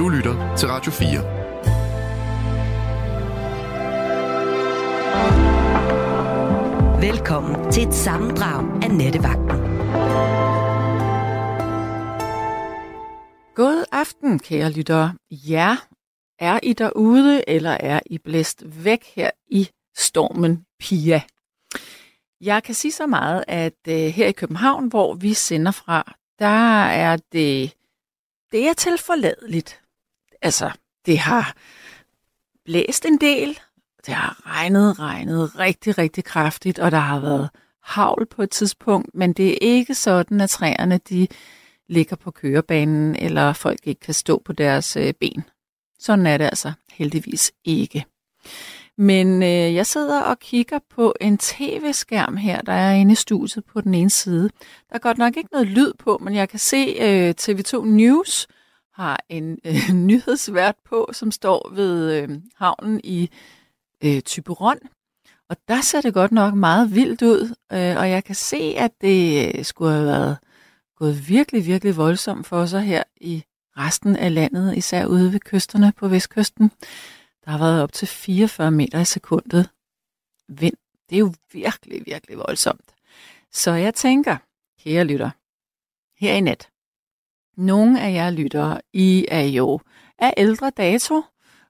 [0.00, 1.08] Du lytter til Radio 4.
[7.10, 9.60] Velkommen til et sammendrag af Nettevagten.
[13.54, 15.14] God aften, kære lyttere.
[15.30, 15.76] Ja,
[16.38, 21.22] er I derude, eller er I blæst væk her i stormen Pia?
[22.40, 26.84] Jeg kan sige så meget, at uh, her i København, hvor vi sender fra, der
[26.84, 27.74] er det,
[28.52, 29.79] det er tilforladeligt.
[30.42, 30.70] Altså,
[31.06, 31.54] det har
[32.64, 33.58] blæst en del,
[34.06, 37.50] det har regnet, regnet rigtig, rigtig kraftigt, og der har været
[37.82, 41.26] havl på et tidspunkt, men det er ikke sådan, at træerne de
[41.88, 45.44] ligger på kørebanen, eller folk ikke kan stå på deres øh, ben.
[45.98, 48.04] Sådan er det altså heldigvis ikke.
[48.98, 53.64] Men øh, jeg sidder og kigger på en tv-skærm her, der er inde i studiet
[53.64, 54.50] på den ene side.
[54.88, 58.46] Der er godt nok ikke noget lyd på, men jeg kan se øh, TV2 News
[59.00, 63.30] har en øh, nyhedsvært på, som står ved øh, havnen i
[64.04, 64.78] øh, Typeron.
[65.48, 68.90] Og der ser det godt nok meget vildt ud, øh, og jeg kan se, at
[69.00, 70.38] det øh, skulle have været
[70.96, 73.44] gået virkelig, virkelig voldsomt for sig her i
[73.76, 76.72] resten af landet, især ude ved kysterne på vestkysten.
[77.44, 79.68] Der har været op til 44 meter i sekundet
[80.48, 80.76] vind.
[81.10, 82.94] Det er jo virkelig, virkelig voldsomt.
[83.52, 84.36] Så jeg tænker,
[84.82, 85.30] kære lytter,
[86.18, 86.69] her i nat,
[87.56, 89.80] nogle af jer lyttere, I er jo
[90.18, 91.22] af ældre dato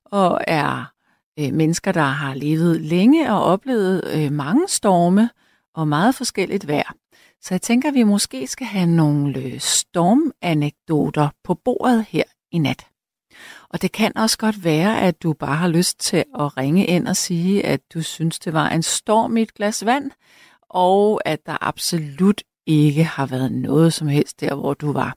[0.05, 0.93] og er
[1.39, 5.31] øh, mennesker, der har levet længe og oplevet øh, mange storme
[5.75, 6.95] og meget forskelligt vejr.
[7.43, 12.59] Så jeg tænker, at vi måske skal have nogle øh, stormanekdoter på bordet her i
[12.59, 12.87] nat.
[13.69, 17.09] Og det kan også godt være, at du bare har lyst til at ringe ind
[17.09, 20.11] og sige, at du synes, det var en storm i et glas vand,
[20.69, 25.17] og at der absolut ikke har været noget som helst der, hvor du var.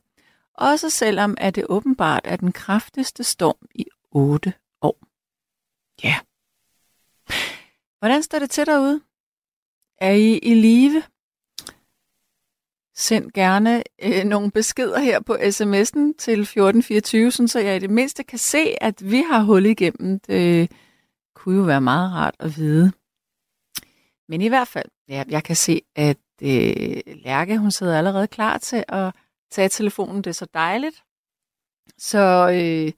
[0.53, 4.97] Også selvom at det åbenbart er den kraftigste storm i 8 år.
[6.03, 6.15] Ja.
[7.99, 9.01] Hvordan står det til derude?
[9.97, 11.03] Er I i live?
[12.95, 18.23] Send gerne øh, nogle beskeder her på sms'en til 1424, så jeg i det mindste
[18.23, 20.19] kan se, at vi har hul igennem.
[20.19, 20.71] Det
[21.35, 22.91] kunne jo være meget rart at vide.
[24.29, 28.57] Men i hvert fald, ja, jeg kan se, at øh, Lærke, hun sidder allerede klar
[28.57, 29.13] til at
[29.53, 30.17] tage telefonen.
[30.17, 31.03] Det er så dejligt.
[31.97, 32.91] Så øh,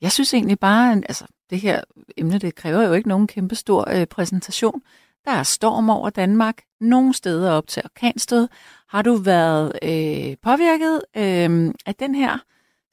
[0.00, 1.82] jeg synes egentlig bare, altså det her
[2.16, 4.82] emne, det kræver jo ikke nogen kæmpe stor øh, præsentation.
[5.24, 8.48] Der er storm over Danmark, nogle steder op til orkanstød.
[8.88, 12.38] Har du været øh, påvirket øh, af den her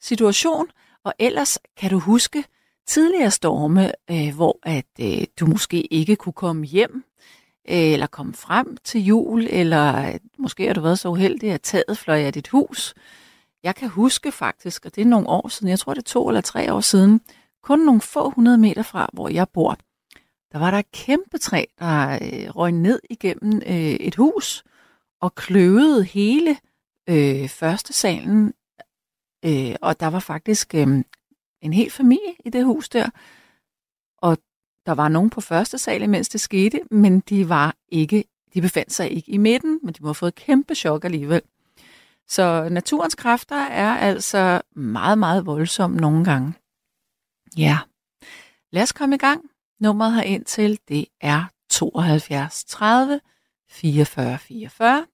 [0.00, 0.66] situation?
[1.04, 2.44] Og ellers kan du huske
[2.86, 7.04] tidligere storme, øh, hvor at øh, du måske ikke kunne komme hjem,
[7.68, 11.62] Øh, eller komme frem til jul, eller øh, måske har du været så uheldig, at
[11.62, 12.94] taget fløj af dit hus.
[13.62, 16.28] Jeg kan huske faktisk, og det er nogle år siden, jeg tror det er to
[16.28, 17.20] eller tre år siden,
[17.62, 19.76] kun nogle få hundrede meter fra, hvor jeg bor,
[20.52, 24.64] der var der et kæmpe træ, der øh, røg ned igennem øh, et hus
[25.20, 26.56] og kløvede hele
[27.08, 28.52] øh, første salen.
[29.44, 31.04] Øh, og der var faktisk øh,
[31.60, 33.10] en hel familie i det hus der.
[34.86, 38.92] Der var nogen på første sal, mens det skete, men de var ikke, de befandt
[38.92, 41.42] sig ikke i midten, men de må have fået et kæmpe chok alligevel.
[42.28, 46.54] Så naturens kræfter er altså meget, meget voldsomme nogle gange.
[47.56, 47.78] Ja,
[48.72, 49.42] lad os komme i gang.
[49.80, 53.20] Nummeret her ind til, det er 72 30
[53.70, 55.06] 44 44.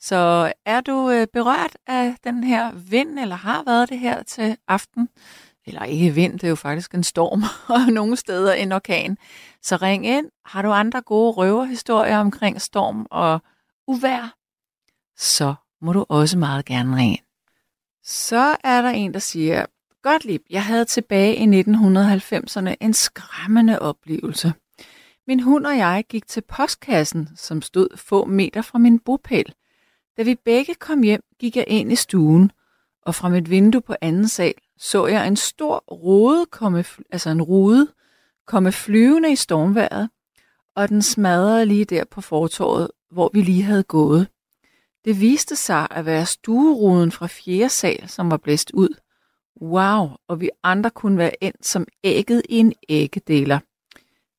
[0.00, 4.56] Så er du øh, berørt af den her vind, eller har været det her til
[4.68, 5.08] aften,
[5.66, 7.42] eller ikke vind, det er jo faktisk en storm,
[7.76, 9.18] og nogle steder en orkan,
[9.62, 10.26] så ring ind.
[10.44, 13.40] Har du andre gode røverhistorier omkring storm og
[13.86, 14.36] uvær,
[15.16, 17.24] så må du også meget gerne ringe ind.
[18.04, 19.66] Så er der en, der siger,
[20.02, 24.52] Gottlieb, jeg havde tilbage i 1990'erne en skræmmende oplevelse.
[25.26, 29.54] Min hund og jeg gik til postkassen, som stod få meter fra min bopæl.
[30.16, 32.52] Da vi begge kom hjem, gik jeg ind i stuen,
[33.02, 37.42] og fra mit vindue på anden sal så jeg en stor rode komme, altså en
[37.42, 37.88] rude
[38.46, 40.10] komme flyvende i stormværet,
[40.74, 44.28] og den smadrede lige der på fortorvet, hvor vi lige havde gået.
[45.04, 48.96] Det viste sig at være stueruden fra fjerde sal, som var blæst ud.
[49.60, 53.58] Wow, og vi andre kunne være endt som ægget i en æggedeler.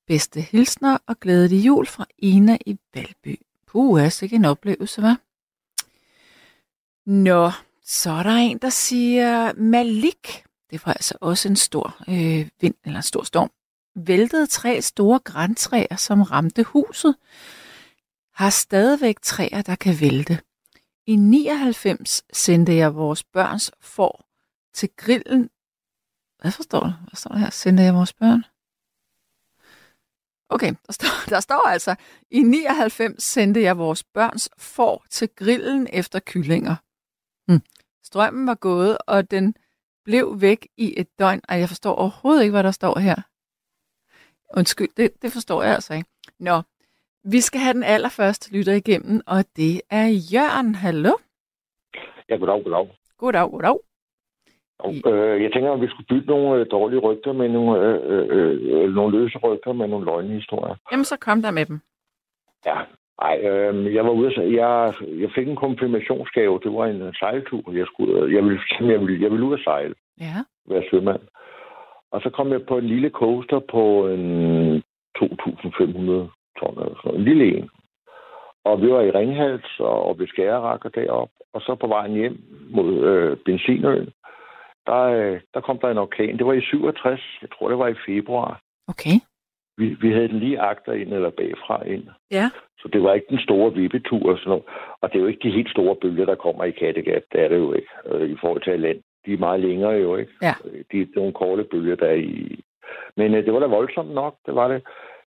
[0.08, 3.40] Bedste hilsner og glædelig jul fra Ina i Valby.
[3.68, 5.16] Puh, er ikke en oplevelse, hva'?
[7.06, 7.52] Nå,
[7.84, 10.46] så er der en, der siger Malik.
[10.72, 13.52] Det var altså også en stor øh, vind eller en stor storm.
[13.96, 17.16] Væltede tre store græntræer, som ramte huset.
[18.34, 20.40] Har stadigvæk træer, der kan vælte.
[21.08, 24.26] I 99 sendte jeg vores børns får
[24.74, 25.50] til grillen.
[26.42, 26.86] Hvad forstår du?
[26.86, 27.50] Hvad står der her?
[27.50, 28.44] Sendte jeg vores børn?
[30.50, 31.96] Okay, der står, der står altså,
[32.32, 36.76] i 99 sendte jeg vores børns får til grillen efter kyllinger.
[37.48, 37.62] Hm.
[38.04, 39.56] Strømmen var gået, og den
[40.06, 41.42] blev væk i et døgn.
[41.50, 43.16] Ej, jeg forstår overhovedet ikke, hvad der står her.
[44.58, 46.10] Undskyld, det, det forstår jeg altså ikke.
[46.40, 46.62] Nå,
[47.24, 50.76] vi skal have den allerførste lytter igennem, og det er Jørgen.
[50.76, 51.14] Hallo?
[52.30, 52.98] Ja, goddag, goddag.
[53.18, 53.80] Goddag, goddag.
[54.80, 58.28] Og, øh, jeg tænker, om vi skulle bytte nogle øh, dårlige rygter med nogle, øh,
[58.30, 60.76] øh, øh, nogle løse rygter med nogle løgnehistorier.
[60.92, 61.80] Jamen, så kom der med dem.
[62.66, 62.78] Ja,
[63.22, 66.60] ej, øh, jeg var ude jeg, jeg fik en konfirmationsgave.
[66.64, 67.72] Det var en sejltur.
[67.72, 69.96] Jeg, skulle, jeg, ville, jeg, ville, jeg ville ud at sejle.
[70.20, 70.38] Ja.
[70.70, 71.22] Være sømand.
[72.12, 74.78] Og så kom jeg på en lille coaster på en
[75.18, 75.24] 2.500
[76.60, 77.20] ton eller sådan noget.
[77.20, 77.70] En lille en.
[78.66, 81.30] Og vi var i Ringhals og, og ved Skærerakker derop.
[81.54, 84.10] Og så på vejen hjem mod øh, Benzinøen,
[84.88, 86.38] der, øh, der kom der en orkan.
[86.38, 87.22] Det var i 67.
[87.42, 88.62] Jeg tror, det var i februar.
[88.88, 89.18] Okay.
[89.78, 92.08] Vi, vi havde den lige agter ind eller bagfra ind.
[92.32, 92.50] Ja.
[92.80, 94.64] Så det var ikke den store vippetur og sådan noget.
[95.02, 97.24] Og det er jo ikke de helt store bølger, der kommer i Kattegat.
[97.32, 99.00] Det er det jo ikke øh, i forhold til land.
[99.26, 100.32] De er meget længere jo, ikke?
[100.42, 100.54] Ja.
[100.92, 102.60] De er nogle korte bølger, der er i...
[103.18, 104.82] Men øh, det var da voldsomt nok, det var det.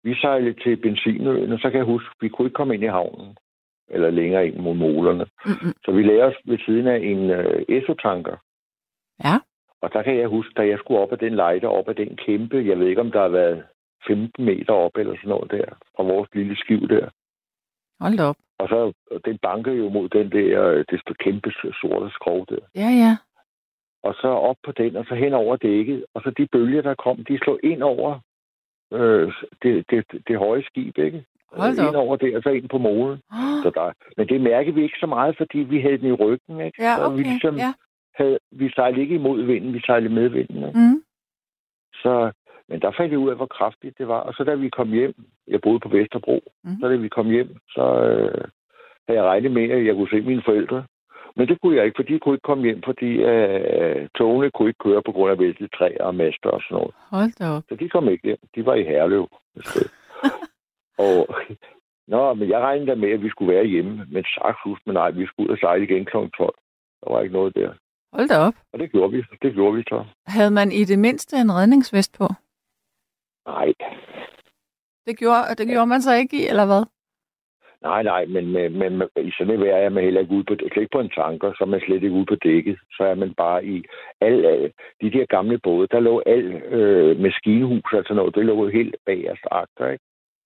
[0.04, 2.88] Vi sejlede til Benzinøen, og så kan jeg huske, vi kunne ikke komme ind i
[2.88, 3.38] havnen.
[3.90, 5.26] Eller længere ind mod molerne.
[5.46, 5.74] Mm-mm.
[5.86, 8.38] Så vi lagde os ved siden af en øh, ESO-tanker.
[9.24, 9.36] Ja.
[9.82, 12.16] Og der kan jeg huske, da jeg skulle op ad den lejde, op ad den
[12.16, 13.64] kæmpe, jeg ved ikke, om der har været
[14.08, 15.66] 15 meter op eller sådan noget der,
[15.96, 17.10] fra vores lille skiv der.
[18.02, 18.36] Hold da op.
[18.60, 18.94] Og så
[19.26, 21.52] den banker jo mod den der, øh, det står kæmpe
[21.82, 22.64] sorte skrov der.
[22.76, 23.18] Ja, ja.
[24.04, 26.06] Og så op på den, og så hen over dækket.
[26.14, 28.20] Og så de bølger, der kom, de slog ind over
[28.94, 29.34] øh,
[29.64, 31.26] det, det, det, høje skib, ikke?
[31.52, 31.88] Hold da op.
[31.88, 33.20] ind over det, og så ind på molen.
[33.64, 36.62] Så der, men det mærker vi ikke så meget, fordi vi havde den i ryggen,
[36.62, 36.84] ikke?
[36.84, 37.30] Ja, så vi okay.
[37.30, 37.74] ligesom Ja.
[38.16, 40.68] havde, vi sejlede ikke imod vinden, vi sejlede med vinden.
[40.68, 40.80] Ikke?
[40.80, 41.04] Mm.
[41.94, 42.32] Så,
[42.70, 44.20] men der fandt jeg ud af, hvor kraftigt det var.
[44.20, 45.14] Og så da vi kom hjem,
[45.48, 46.80] jeg boede på Vesterbro, Mhm.
[46.80, 48.44] så da vi kom hjem, så øh,
[49.08, 50.84] havde jeg regnet med, at jeg kunne se mine forældre.
[51.36, 54.70] Men det kunne jeg ikke, for de kunne ikke komme hjem, fordi øh, togene kunne
[54.70, 56.94] ikke køre på grund af væltet træer og master og sådan noget.
[57.10, 57.64] Hold da op.
[57.70, 58.38] Så de kom ikke hjem.
[58.56, 59.28] De var i Herlev.
[61.06, 61.28] og,
[62.08, 64.06] nå, men jeg regnede da med, at vi skulle være hjemme.
[64.12, 66.12] Men sagshus, men nej, vi skulle ud og sejle igen kl.
[66.16, 66.32] 12.
[67.04, 67.72] Der var ikke noget der.
[68.14, 68.54] Hold da op.
[68.74, 69.24] Og det gjorde vi.
[69.42, 70.06] Det gjorde vi så.
[70.28, 72.28] Havde man i det mindste en redningsvest på?
[73.48, 73.74] Nej,
[75.06, 76.84] Det gjorde, det gjorde man så ikke i, eller hvad?
[77.82, 80.56] Nej, nej, men, men, men i sådan et vejr er man heller ikke ude på,
[80.56, 82.80] slet ikke på en tanker, så er man slet ikke ude på dækket.
[82.98, 83.84] Så er man bare i
[84.22, 86.46] al, al de der gamle både, der lå al
[86.78, 90.04] øh, maskinhus, altså noget, det lå helt bag os agter, ikke?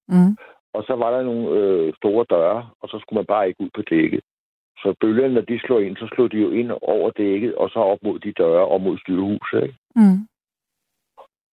[0.07, 0.37] Mm.
[0.73, 3.69] Og så var der nogle øh, store døre, og så skulle man bare ikke ud
[3.75, 4.21] på dækket.
[4.77, 7.79] Så bølgerne, når de slog ind, så slog de jo ind over dækket, og så
[7.79, 9.77] op mod de døre og mod styrehuset, ikke?
[9.95, 10.19] Mm.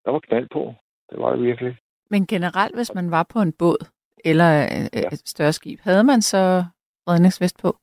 [0.04, 0.74] Der var knald på.
[1.10, 1.76] Det var det virkelig.
[2.10, 3.86] Men generelt, hvis man var på en båd
[4.24, 5.08] eller øh, Ja.
[5.12, 6.64] et større skib, havde man så
[7.08, 7.76] redningsvest på?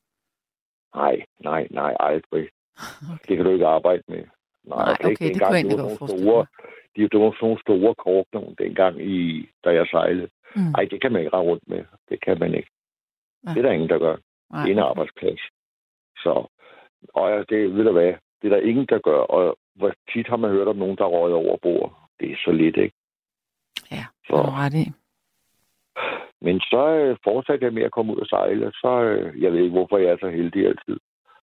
[0.94, 2.48] Nej, nej, nej, aldrig.
[3.28, 4.24] Det kan du ikke arbejde med.
[4.64, 5.38] Nej, ikke okay, det dengang.
[5.46, 6.46] kunne jeg egentlig var godt forestille store,
[6.96, 10.28] de, det var sådan nogle store kork nogle dengang, i, da jeg sejlede.
[10.56, 10.62] Mm.
[10.62, 11.84] Nej, det kan man ikke rende rundt med.
[12.08, 12.70] Det kan man ikke.
[13.46, 13.50] Ja.
[13.50, 14.16] Det er der ingen, der gør.
[14.52, 14.88] Nej, Det er en okay.
[14.90, 15.40] arbejdsplads.
[16.16, 16.32] Så,
[17.14, 18.12] og ja, det ved du hvad,
[18.42, 19.18] det er der ingen, der gør.
[19.36, 21.86] Og hvor tit har man hørt om nogen, der røget over bord.
[22.20, 22.96] Det er så lidt, ikke?
[23.90, 24.86] Ja, Så, det ret i.
[26.40, 28.72] men så øh, fortsatte jeg med at komme ud og sejle.
[28.72, 30.98] Så, øh, jeg ved ikke, hvorfor jeg er så heldig altid.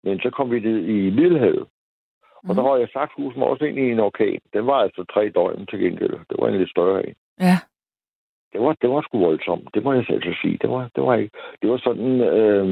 [0.04, 1.66] Men så kom vi ned i Middelhavet.
[2.22, 2.54] Og Mhm.
[2.56, 4.38] der har jeg sagt husen også ind i en orkan.
[4.52, 6.12] Den var altså tre døgn til gengæld.
[6.30, 7.14] Det var en lidt større en.
[7.40, 7.56] Ja.
[8.52, 9.68] Det var, det var sgu voldsomt.
[9.74, 10.58] Det må jeg selv så sige.
[10.62, 12.20] Det var, det var, ikke, det var sådan...
[12.20, 12.66] Øh,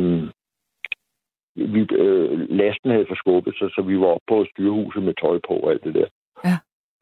[1.57, 5.54] vi, øh, lasten havde forskubbet sig, så vi var oppe på styrehuset med tøj på
[5.54, 6.07] og alt det der.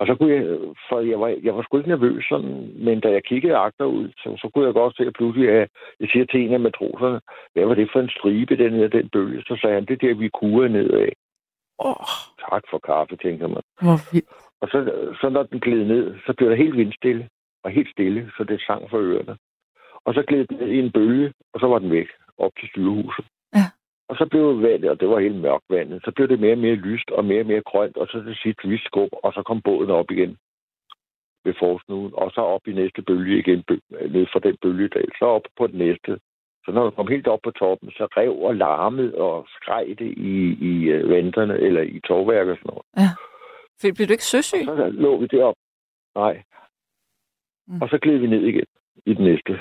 [0.00, 0.44] Og så kunne jeg,
[0.88, 4.08] for jeg var, jeg var sgu ikke nervøs sådan, men da jeg kiggede agter ud,
[4.16, 5.68] så, så kunne jeg godt se at pludselig, at
[6.00, 7.20] jeg siger til en af matroserne,
[7.52, 9.42] hvad var det for en stribe, den her, den bølge?
[9.42, 11.08] Så sagde han, det er der, vi kurer nedad.
[11.78, 12.04] Åh,
[12.50, 13.62] Tak for kaffe, tænker man.
[13.82, 14.28] hvor vildt.
[14.60, 14.78] Og så,
[15.20, 17.28] så når den gled ned, så blev der helt vindstille,
[17.64, 19.36] og helt stille, så det sang for ørerne.
[20.04, 22.68] Og så gled den ned i en bølge, og så var den væk, op til
[22.68, 23.24] styrehuset.
[24.10, 24.12] Ja.
[24.12, 26.58] Og så blev vandet, og det var helt mørkt vandet, så blev det mere og
[26.58, 29.42] mere lyst og mere og mere grønt, og så til sidst vist skub, og så
[29.42, 30.36] kom båden op igen
[31.44, 35.46] ved forsnuden, og så op i næste bølge igen, ned fra den bølgedal, så op
[35.58, 36.20] på den næste.
[36.64, 40.10] Så når du kom helt op på toppen, så rev og larmede og skreg det
[40.32, 40.34] i,
[40.70, 42.86] i øh, venterne, eller i tovværk og sådan noget.
[43.80, 44.68] Fordi Blev du ikke søsyg?
[44.68, 45.54] Og så lå vi derop.
[46.14, 46.42] Nej.
[47.66, 47.82] Mm.
[47.82, 48.66] Og så gled vi ned igen
[49.06, 49.60] i den næste.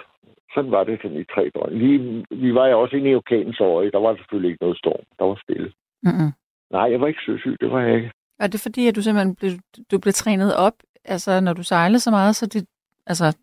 [0.54, 1.80] Sådan var det sådan i tre døgn.
[1.80, 1.98] Vi,
[2.44, 3.92] vi var jo også inde i orkanens øje.
[3.92, 5.04] Der var selvfølgelig ikke noget storm.
[5.20, 5.72] Der var stille.
[6.04, 6.32] Mm-mm.
[6.72, 7.58] Nej, jeg var ikke søsyg.
[7.62, 8.12] Det var jeg ikke.
[8.40, 9.52] Er det fordi, at du simpelthen blev,
[9.92, 10.74] du blev trænet op,
[11.06, 12.66] altså når du sejlede så meget, så det,
[13.08, 13.38] altså,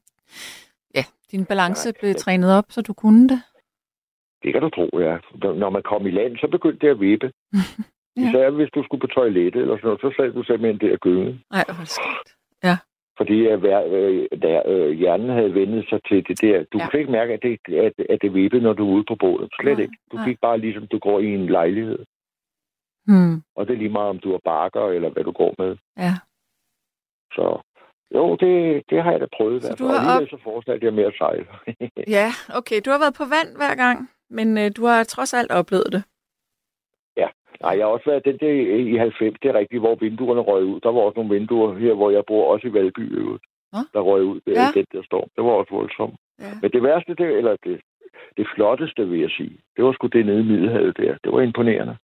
[0.94, 3.42] ja, din balance Nej, blev det- trænet op, så du kunne det?
[4.42, 5.16] Det kan du tro, ja.
[5.54, 7.32] Når man kom i land, så begyndte det at vippe.
[8.18, 8.28] Ja.
[8.28, 10.98] Især hvis du skulle på toilettet eller sådan noget, så sad du simpelthen der og
[10.98, 11.38] gyngede.
[11.50, 12.28] Nej, hvor det skægt.
[13.16, 16.64] Fordi at hver, øh, der, øh, hjernen havde vendt sig til det der.
[16.72, 16.84] Du Ja.
[16.84, 16.90] ja.
[16.90, 19.48] kunne ikke mærke, at det, at, at det vippede, når du er ude på båden.
[19.60, 19.96] Slet Nej, ikke.
[20.12, 20.26] Du nej.
[20.28, 21.98] gik bare ligesom, du går i en lejlighed.
[23.06, 23.42] Hmm.
[23.56, 25.76] Og det er lige meget, om du er bakker, eller hvad du går med.
[25.98, 26.14] Ja.
[27.32, 27.60] Så
[28.14, 29.62] jo, det, det har jeg da prøvet.
[29.62, 31.46] Så du har alligevel så fortsatte jeg med at sejle.
[32.18, 35.50] ja, okay, du har været på vand hver gang, men øh, du har trods alt
[35.52, 36.02] oplevet det.
[37.62, 38.52] Nej, jeg har også været den der
[38.92, 40.80] i 90, det er rigtigt, hvor vinduerne røg ud.
[40.80, 43.44] Der var også nogle vinduer her, hvor jeg bor, også i Valby øvrigt.
[43.94, 44.52] Der røg ud Ja.
[44.52, 44.70] ja.
[44.74, 45.28] den der storm.
[45.36, 46.16] Det var også voldsomt.
[46.40, 46.52] Ja.
[46.62, 47.80] Men det værste, det, eller det,
[48.36, 51.16] det flotteste, vil jeg sige, det var sgu det nede i Middelhavet der.
[51.24, 51.96] Det var imponerende.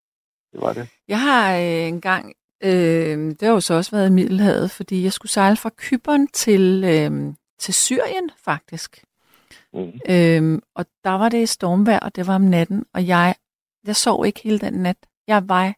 [0.53, 0.85] Det var det.
[1.09, 2.25] Jeg har øh, engang,
[2.65, 6.27] øh, det har jo så også været i Middelhavet, fordi jeg skulle sejle fra Kypern
[6.27, 9.05] til, øh, til Syrien faktisk.
[9.75, 9.93] Mm.
[10.11, 13.35] Øhm, og der var det stormvejr, og det var om natten, og jeg,
[13.87, 14.97] jeg sov ikke hele den nat.
[15.27, 15.75] Jeg var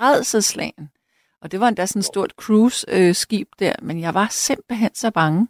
[0.00, 0.90] redselslagen.
[1.42, 5.48] Og det var endda sådan et stort cruise-skib der, men jeg var simpelthen så bange.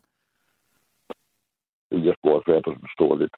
[1.90, 3.34] Jeg skulle også være på sådan en stor lidt.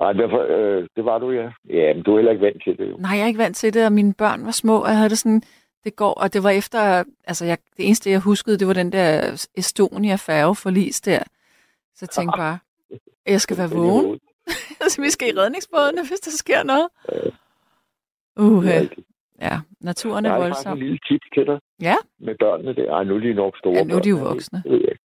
[0.00, 1.50] Nej, derfor, øh, det var du, ja.
[1.68, 2.90] Ja, men du er heller ikke vant til det.
[2.90, 2.96] Jo.
[2.96, 5.10] Nej, jeg er ikke vant til det, og mine børn var små, og jeg havde
[5.10, 5.42] det sådan,
[5.84, 8.92] det går, og det var efter, altså jeg, det eneste, jeg huskede, det var den
[8.92, 11.22] der Estonia-færge forlis der.
[11.94, 12.58] Så jeg tænkte bare,
[13.26, 14.20] jeg skal være vågen.
[14.82, 16.88] altså, vi skal i redningsbådene, hvis der sker noget.
[18.36, 18.80] Uh, Ja.
[19.46, 20.78] ja, naturen Jeg er har faktisk en voldsom.
[20.84, 21.58] lille tip til dig.
[21.82, 21.96] Ja.
[22.18, 22.92] Med børnene der.
[22.96, 24.58] Ej, nu er de nok store Ja, nu er de jo voksne.
[24.64, 25.04] Det ved jeg ikke.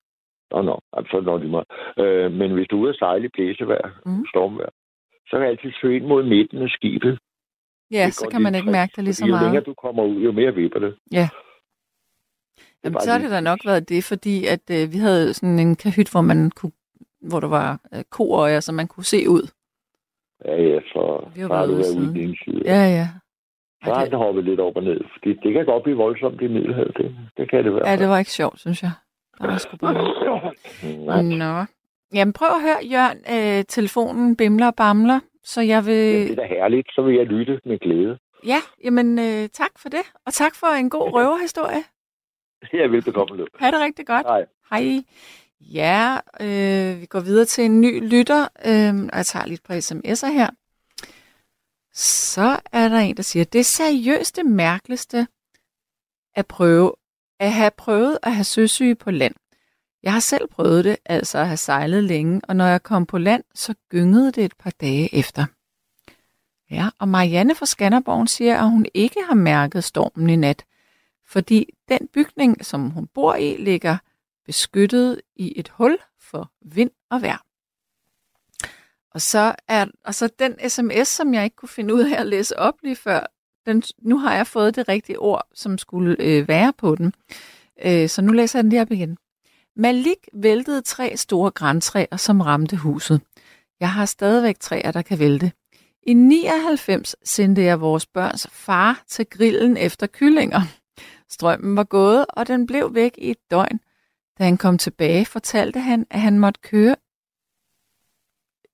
[0.52, 0.80] Nå, nå.
[0.94, 1.64] Altså, når de må.
[2.04, 4.26] Øh, men hvis du er ude at sejle i blæsevejr, Mm.
[4.32, 4.70] stormvejr,
[5.28, 7.20] så kan jeg altid søge ind mod midten af skibet.
[7.92, 9.66] Ja, Det så kan man ikke trick, mærke det lige så fordi Jo længere meget.
[9.66, 10.94] du kommer ud, jo mere vipper det.
[12.84, 15.60] Jamen, bare så har det da nok været det, fordi at øh, vi havde sådan
[15.60, 16.72] en kahyt, hvor man kunne
[17.30, 19.52] hvor der var øh, koøjer, så man kunne se ud.
[20.46, 22.62] Ja, ja, så, Vi har du været ude i din side.
[22.66, 23.08] Ja, ja.
[23.92, 25.02] Ej, det hoppet lidt op og ned.
[25.14, 26.98] Fordi det kan godt blive voldsomt i Middelhavet.
[26.98, 27.90] Det, det kan det være.
[27.90, 28.92] Ja, det var ikke sjovt, synes jeg.
[29.42, 29.94] Der var sgu bare...
[31.24, 31.66] Nå.
[32.14, 33.20] Jamen, prøv at høre, Jørgen.
[33.36, 35.94] Øh, telefonen bimler og bamler, så jeg vil...
[36.12, 36.88] Jamen, det er da herligt.
[36.92, 38.18] Så vil jeg lytte med glæde.
[38.46, 40.06] Ja, jamen øh, tak for det.
[40.26, 41.84] Og tak for en god røverhistorie.
[42.74, 43.48] Er velbekomme.
[43.60, 44.26] Ha' det rigtig godt.
[44.28, 44.46] Hej.
[44.72, 45.04] Hej.
[45.62, 49.74] Ja, øh, vi går videre til en ny lytter, øh, og jeg tager lidt på
[49.74, 50.50] sms'er her.
[51.94, 55.28] Så er der en, der siger, det seriøst det mærkeligste
[56.36, 56.94] at prøve
[57.40, 59.36] at have prøvet at have søsyge på land.
[60.04, 63.18] Jeg har selv prøvet det, altså at have sejlet længe, og når jeg kom på
[63.18, 65.46] land, så gyngede det et par dage efter.
[66.72, 70.66] Ja, og Marianne fra Skanderborg siger, at hun ikke har mærket stormen i nat,
[71.28, 73.98] fordi den bygning, som hun bor i, ligger
[74.52, 77.46] beskyttet i et hul for vind og vejr.
[79.14, 82.28] Og så er og så den sms, som jeg ikke kunne finde ud af at
[82.28, 83.20] læse op lige før,
[83.66, 87.14] den, nu har jeg fået det rigtige ord, som skulle øh, være på den.
[87.86, 89.18] Øh, så nu læser jeg den lige op igen.
[89.76, 93.22] Malik væltede tre store græntræer, som ramte huset.
[93.80, 95.52] Jeg har stadigvæk træer, der kan vælte.
[96.04, 100.62] I 99 sendte jeg vores børns far til grillen efter kyllinger.
[101.30, 103.80] Strømmen var gået, og den blev væk i et døgn.
[104.38, 106.96] Da han kom tilbage, fortalte han, at han måtte køre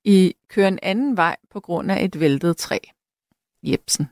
[0.04, 2.78] i køre en anden vej på grund af et væltet træ.
[3.64, 4.10] Jepsen.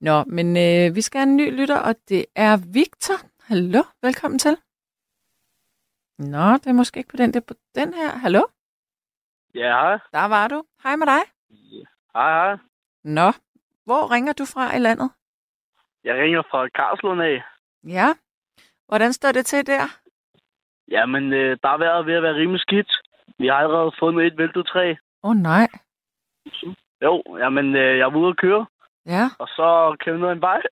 [0.00, 3.14] Nå, men øh, vi skal have en ny lytter, og det er Victor.
[3.42, 4.56] Hallo, velkommen til.
[6.18, 8.08] Nå, det er måske ikke på den, det er på den her.
[8.18, 8.42] Hallo,
[9.54, 9.98] Ja, hej.
[10.12, 10.64] der var du.
[10.82, 11.20] Hej med dig.
[12.14, 12.56] Hej, hej.
[13.04, 13.32] Nå,
[13.84, 15.10] hvor ringer du fra i landet?
[16.04, 17.42] Jeg ringer fra Karlslund af.
[17.86, 18.14] Ja,
[18.86, 19.98] hvordan står det til der?
[20.90, 22.90] Jamen, øh, der er været ved at være rimelig skidt.
[23.38, 24.90] Vi har allerede fundet et væltet træ.
[25.22, 25.68] Åh oh, nej.
[27.02, 28.66] Jo, jamen, øh, jeg var ude at køre,
[29.06, 30.62] Ja, og så kørte vi ned ad en vej.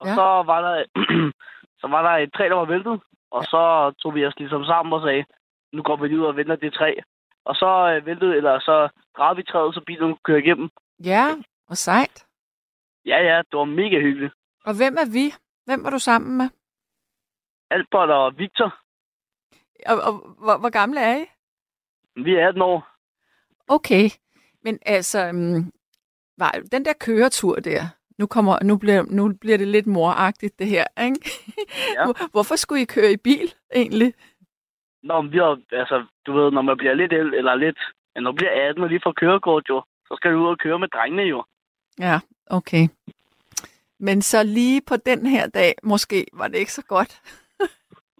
[0.00, 0.10] Og Ja.
[0.10, 0.14] ja.
[0.16, 0.84] så var der
[1.80, 3.00] så var der et træ, der var væltet.
[3.30, 5.24] Og så tog vi os ligesom sammen og sagde,
[5.72, 6.94] nu går vi lige ud og venter det træ.
[7.44, 10.70] Og så øh, væltede, eller så drejede vi træet, så bilen kunne køre igennem.
[11.04, 11.26] ja,
[11.68, 12.26] og sejt.
[13.06, 14.34] Ja, ja, det var mega hyggeligt.
[14.64, 15.24] Og hvem er vi?
[15.66, 16.48] Hvem var du sammen med?
[17.70, 18.74] Albert og Victor,
[19.86, 21.24] Og, og hvor, hvor gamle er I?
[22.16, 22.88] vi er 18 år.
[23.68, 24.10] Okay,
[24.64, 25.72] men altså, um,
[26.38, 27.82] var den der køretur der,
[28.18, 31.30] nu, kommer, nu, bliver, nu bliver det lidt moragtigt det her, ikke?
[31.96, 32.04] Ja.
[32.04, 34.14] Hvor- Hvorfor skulle I køre i bil egentlig?
[35.02, 37.78] Nå, men vi har, altså, du ved, når man bliver lidt el, eller lidt,
[38.14, 40.78] når man bliver 18 og lige får kørekort jo, så skal du ud og køre
[40.78, 41.44] med drengene jo.
[41.98, 42.88] Ja, okay.
[43.98, 47.22] Men så lige på den her dag, måske var det ikke så godt.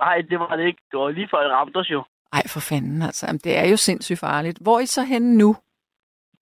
[0.04, 0.82] Nej, det var det ikke.
[0.90, 2.04] Det var lige før det ramte os jo.
[2.32, 3.26] Ej, for fanden altså.
[3.26, 4.58] Jamen, Det er jo sindssygt farligt.
[4.60, 5.56] Hvor er I så henne nu?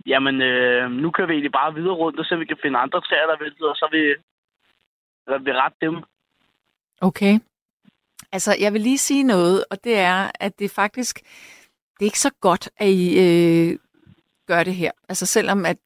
[0.07, 3.01] Jamen, øh, nu kan vi egentlig bare videre rundt, og så vi kan finde andre
[3.01, 5.97] træer, der vælter, og så vil vi, vi rette dem.
[7.01, 7.39] Okay.
[8.33, 11.21] Altså, jeg vil lige sige noget, og det er, at det faktisk,
[11.95, 13.79] det er ikke så godt, at I øh,
[14.47, 14.91] gør det her.
[15.09, 15.77] Altså, selvom at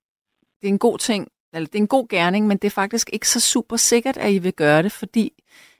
[0.60, 3.10] det er en god ting, eller det er en god gerning, men det er faktisk
[3.12, 5.32] ikke så super sikkert, at I vil gøre det, fordi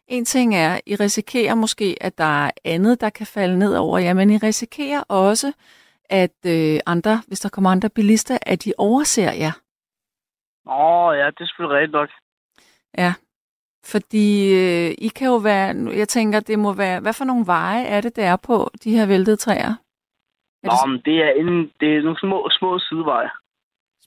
[0.09, 3.99] en ting er, I risikerer måske, at der er andet, der kan falde ned over
[3.99, 5.53] jer, men I risikerer også,
[6.11, 9.53] at øh, andre, hvis der kommer andre bilister, at de overser jer.
[10.67, 12.11] Åh, ja, det er selvfølgelig rigtigt nok.
[12.99, 13.15] Ja,
[13.85, 14.29] fordi
[14.63, 18.01] øh, I kan jo være, jeg tænker, det må være, hvad for nogle veje er
[18.01, 19.75] det, der er på de her væltede træer?
[20.63, 23.31] Er Nå, det men det er, en, det er nogle små, små sideveje.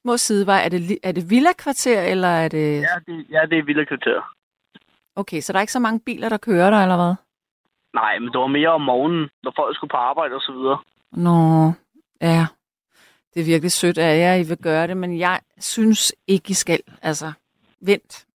[0.02, 0.66] små sideveje?
[0.66, 2.82] Er det, er det villa-kvarter, eller er det...
[2.82, 4.37] Ja, det, ja, det er vilde kvarter.
[5.18, 7.16] Okay, så der er ikke så mange biler, der kører der, eller hvad?
[7.94, 10.80] Nej, men det var mere om morgenen, når folk skulle på arbejde og så videre.
[11.12, 11.72] Nå,
[12.22, 12.46] ja.
[13.34, 16.54] Det er virkelig sødt af jer, I vil gøre det, men jeg synes ikke, I
[16.54, 16.80] skal.
[17.02, 17.32] Altså,
[17.82, 18.26] vent.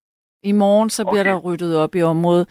[0.43, 1.29] I morgen, så bliver Okay.
[1.31, 2.49] der ryddet op i området.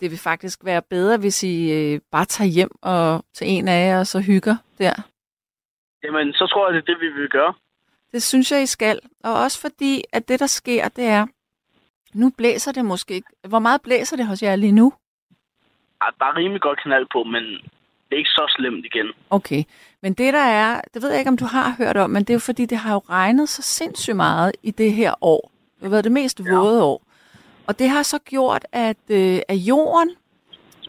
[0.00, 3.86] Det vil faktisk være bedre, hvis I øh, bare tager hjem og til en af
[3.88, 4.94] jer, og så hygger der.
[6.04, 7.54] Jamen, så tror jeg, det er det, vi vil gøre.
[8.12, 9.00] Det synes jeg, I skal.
[9.24, 11.26] Og også fordi, at det, der sker, det er,
[12.14, 13.28] nu blæser det måske ikke.
[13.48, 14.92] Hvor meget blæser det hos jer lige nu?
[16.00, 17.42] Ej, der er rimelig godt knald på, men
[18.12, 19.06] det er ikke så slemt igen.
[19.30, 19.64] Okay,
[20.02, 22.30] men det der er, det ved jeg ikke, om du har hørt om, men det
[22.30, 25.50] er jo fordi, det har jo regnet så sindssygt meget i det her år.
[25.74, 27.02] Det har været det mest våde år.
[27.66, 30.10] Og det har så gjort, at, øh, at jorden,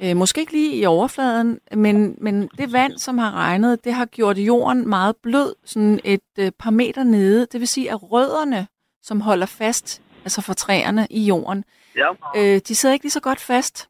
[0.04, 4.06] øh, måske ikke lige i overfladen, men, men det vand, som har regnet, det har
[4.06, 7.48] gjort jorden meget blød, sådan et øh, par meter nede.
[7.52, 8.68] Det vil sige, at rødderne,
[9.02, 11.66] som holder fast, altså for træerne i jorden,
[11.96, 12.10] Ja.
[12.36, 13.90] øh, de sidder ikke lige så godt fast.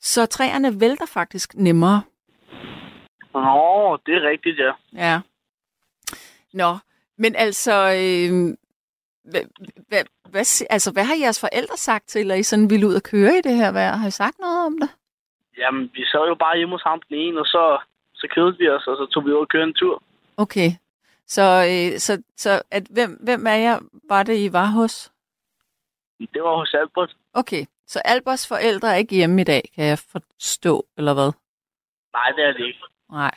[0.00, 2.02] Så træerne vælter faktisk nemmere.
[3.34, 4.72] Nå, det er rigtigt, ja.
[4.92, 5.20] Ja.
[6.52, 6.76] Nå,
[7.18, 8.56] men altså, øh,
[9.30, 9.42] hvad,
[9.88, 13.02] hvad, hvad, altså, hvad har jeres forældre sagt til, at I sådan ville ud og
[13.02, 13.96] køre i det her vejr?
[13.96, 14.88] Har I sagt noget om det?
[15.58, 17.78] Jamen, vi sad jo bare hjemme hos ham den ene, og så,
[18.14, 20.02] så kedede vi os, og så tog vi ud og kørte en tur.
[20.36, 20.70] Okay.
[21.26, 25.11] Så, øh, så, så at, hvem, hvem af jer var det, I var hos?
[26.34, 27.16] Det var hos Albert.
[27.32, 31.32] Okay, så Albers forældre er ikke hjemme i dag, kan jeg forstå, eller hvad?
[32.12, 32.80] Nej, det er det ikke.
[33.10, 33.34] Nej.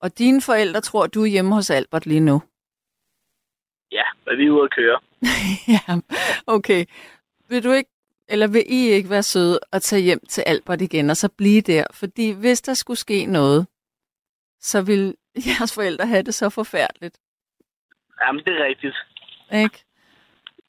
[0.00, 2.42] Og dine forældre tror, du er hjemme hos Albert lige nu?
[3.92, 5.00] Ja, men vi er ude at køre.
[5.74, 6.00] ja,
[6.46, 6.84] okay.
[7.48, 7.90] Vil du ikke,
[8.28, 11.60] eller vil I ikke være søde og tage hjem til Albert igen, og så blive
[11.60, 11.84] der?
[11.90, 13.66] Fordi hvis der skulle ske noget,
[14.60, 15.16] så vil
[15.48, 17.18] jeres forældre have det så forfærdeligt,
[18.26, 18.96] Jamen, det er rigtigt.
[19.52, 19.84] ikke?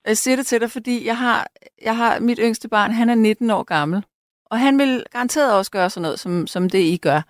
[0.06, 1.48] Jeg siger det til dig, fordi jeg har,
[1.82, 4.06] jeg har mit yngste barn, han er 19 år gammel,
[4.46, 7.22] og han vil garanteret også gøre sådan noget, som, som det I gør.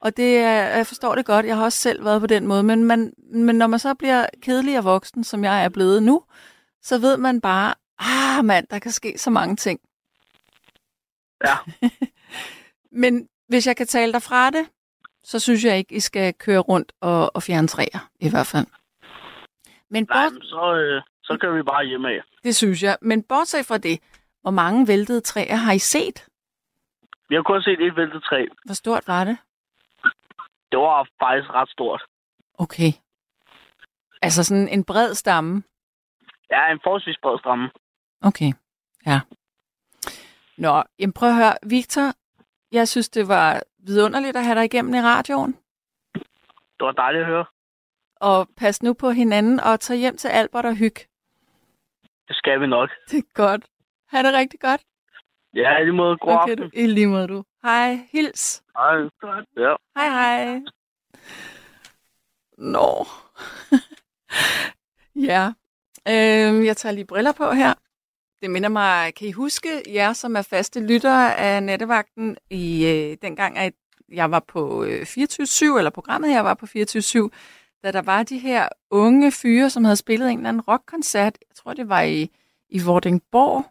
[0.00, 2.62] Og det er, jeg forstår det godt, jeg har også selv været på den måde,
[2.62, 6.22] men, man, men når man så bliver kedelig og voksen, som jeg er blevet nu,
[6.82, 9.80] så ved man bare, ah mand, der kan ske så mange ting.
[11.44, 11.56] Ja.
[12.92, 14.66] Men hvis jeg kan tale dig fra det,
[15.24, 18.66] så synes jeg ikke, I skal køre rundt og, og fjerne træer, i hvert fald.
[19.90, 22.20] Men Nej, men så, øh, så kører vi bare hjem af.
[22.44, 22.96] det synes jeg.
[23.02, 24.00] Men bortset fra det,
[24.42, 26.28] hvor mange væltede træer har I set?
[27.28, 28.46] Vi har kun set et væltet træ.
[28.64, 29.36] Hvor stort var det?
[30.70, 32.02] Det var faktisk ret stort.
[32.58, 32.92] Okay.
[34.22, 35.62] Altså sådan en bred stamme.
[36.50, 37.70] Ja, en forholdsvis bred stramme.
[38.22, 38.52] Okay,
[39.06, 39.20] ja.
[40.58, 41.54] Nå, jamen prøv at høre.
[41.66, 42.12] Victor,
[42.72, 45.56] jeg synes, det var vidunderligt at have dig igennem i radioen.
[46.78, 47.44] Det var dejligt at høre.
[48.16, 50.94] Og pas nu på hinanden og tag hjem til Albert og hyg.
[52.28, 52.90] Det skal vi nok.
[53.10, 53.64] Det er godt.
[54.08, 54.80] Ha' det rigtig godt.
[55.54, 56.16] Ja, i lige måde.
[56.18, 56.58] God Okay, aften.
[56.58, 56.70] du.
[56.72, 57.44] I lige måde, du.
[57.64, 58.62] Hej, hils.
[58.76, 58.96] Hej.
[59.56, 59.74] Ja.
[59.96, 60.60] Hej, hej.
[62.58, 63.06] Nå.
[65.30, 65.52] ja.
[66.08, 67.74] Øhm, jeg tager lige briller på her.
[68.42, 73.16] Det minder mig, kan I huske jer, som er faste lyttere af Nettevagten, i øh,
[73.22, 73.72] dengang, at
[74.12, 77.28] jeg var på øh, 24-7, eller programmet her var på 24-7,
[77.84, 81.38] da der var de her unge fyre, som havde spillet en eller anden rockkoncert.
[81.48, 82.30] Jeg tror, det var i,
[82.68, 83.64] i Vordingborg,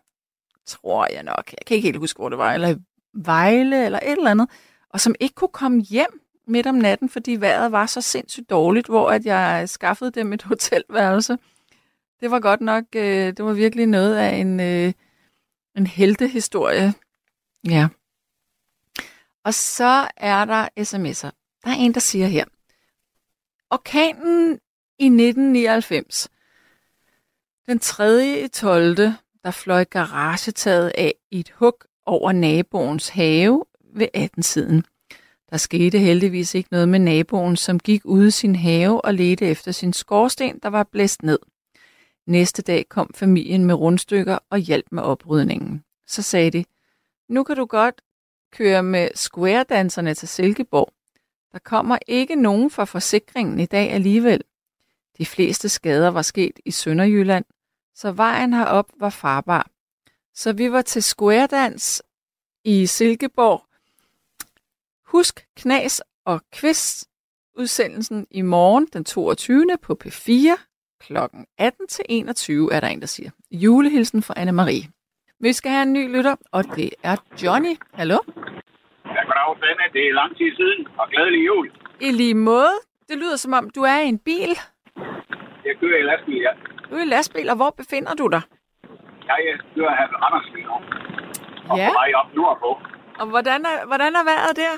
[0.65, 1.52] tror jeg nok.
[1.52, 2.76] Jeg kan ikke helt huske, hvor det var, eller
[3.13, 4.50] Vejle, eller et eller andet.
[4.89, 8.88] Og som ikke kunne komme hjem midt om natten, fordi vejret var så sindssygt dårligt,
[8.88, 11.38] hvor at jeg skaffede dem et hotelværelse.
[12.19, 14.93] Det var godt nok, øh, det var virkelig noget af en, øh,
[15.78, 16.93] en heltehistorie.
[17.67, 17.88] Ja.
[19.43, 21.32] Og så er der sms'er.
[21.63, 22.45] Der er en, der siger her.
[23.73, 24.60] Orkanen
[24.99, 26.29] i 1999.
[27.67, 28.43] Den 3.
[28.43, 28.95] i 12.
[29.43, 31.73] der fløj garagetaget af i et hug
[32.05, 34.84] over naboens have ved 18-tiden.
[35.49, 39.45] Der skete heldigvis ikke noget med naboen, som gik ud i sin have og ledte
[39.45, 41.39] efter sin skorsten, der var blæst ned.
[42.27, 45.84] Næste dag kom familien med rundstykker og hjalp med oprydningen.
[46.07, 46.65] Så sagde de,
[47.29, 48.01] nu kan du godt
[48.51, 50.93] køre med square-danserne til Silkeborg.
[51.51, 54.41] Der kommer ikke nogen fra forsikringen i dag alligevel.
[55.17, 57.45] De fleste skader var sket i Sønderjylland,
[57.95, 59.69] så vejen herop var farbar.
[60.33, 62.03] Så vi var til squaredans
[62.63, 63.65] i Silkeborg.
[65.05, 67.07] Husk knas og kvist
[67.57, 69.77] udsendelsen i morgen den 22.
[69.81, 70.31] på P4
[70.99, 71.17] kl.
[71.57, 73.29] 18 til 21 er der en, der siger.
[73.51, 74.87] Julehilsen fra Anne-Marie.
[75.39, 77.77] Vi skal have en ny lytter, og det er Johnny.
[77.93, 78.17] Hallo?
[79.32, 79.86] Goddag, Sanne.
[79.96, 81.65] Det er lang tid siden, og glædelig jul.
[82.08, 82.76] I lige måde.
[83.10, 84.52] Det lyder som om, du er i en bil.
[85.67, 86.52] Jeg kører i lastbil, ja.
[86.89, 88.41] Du er i lastbil, og hvor befinder du dig?
[89.28, 89.38] Jeg
[89.76, 90.76] kører her ved Randers lige nu.
[91.72, 91.88] Og Ja.
[91.89, 92.70] på vej op nordpå.
[93.22, 94.74] Og hvordan er, hvordan er vejret der?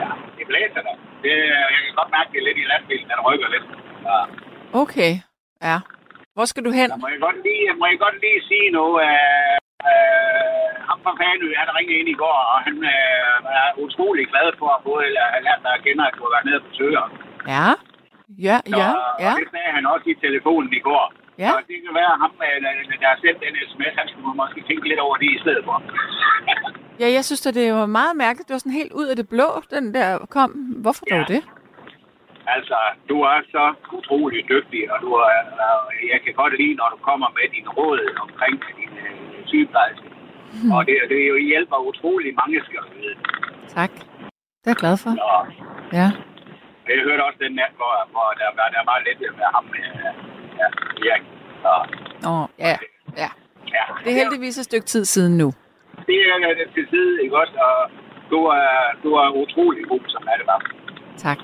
[0.00, 0.94] Ja, det blæser der.
[1.22, 1.32] Det,
[1.74, 3.06] jeg kan godt mærke, det er lidt i lastbilen.
[3.12, 3.66] Den rykker lidt.
[4.08, 4.18] Ja.
[4.82, 5.12] Okay,
[5.68, 5.76] ja.
[6.34, 6.88] Hvor skal du hen?
[6.90, 8.96] Der må jeg godt lige, må jeg godt lige sige noget.
[9.06, 9.56] Øh,
[10.88, 14.68] ham fra Fanø, han ringede ind i går, og han øh, er utrolig glad for
[14.76, 17.10] at både have lært dig at kende, at du har været nede besøge ham.
[17.54, 17.66] Ja.
[18.48, 18.88] Ja, ja,
[19.24, 19.32] ja.
[19.34, 21.04] Og det sagde han også i telefonen i går.
[21.44, 21.50] Ja.
[21.56, 22.56] Og det kan være ham, øh,
[23.02, 25.76] der har sendt den sms, han skulle måske tænke lidt over det i stedet for.
[27.02, 28.48] Ja, jeg synes, at det var meget mærkeligt.
[28.48, 30.50] Det var sådan helt ud af det blå, den der kom.
[30.84, 31.16] Hvorfor Ja.
[31.18, 31.42] dog det?
[32.56, 32.78] Altså,
[33.10, 33.64] du er så
[33.98, 37.68] utrolig dygtig, og du er, øh, jeg kan godt lide, når du kommer med din
[37.78, 39.17] råd omkring din øh,
[39.50, 40.08] sygeplejerske.
[40.52, 40.70] Hmm.
[40.74, 43.14] Og det, det er jo hjælper utrolig mange, skal vide.
[43.76, 43.92] Tak.
[44.62, 45.10] Det er jeg glad for.
[45.32, 45.42] Og
[45.98, 46.08] Ja.
[46.88, 49.84] jeg hørte også den nat, hvor, hvor der, var, der var lidt med ham med
[50.60, 50.68] ja,
[51.08, 51.24] Erik.
[51.72, 51.80] Og,
[52.30, 52.74] Åh, ja.
[53.22, 53.30] Ja.
[53.76, 55.48] ja, Det er heldigvis et stykke tid siden nu.
[56.06, 57.52] Det er det til side, ikke også?
[57.68, 57.90] Og
[58.30, 60.60] du er, du er utrolig god, som er det bare.
[61.16, 61.38] Tak.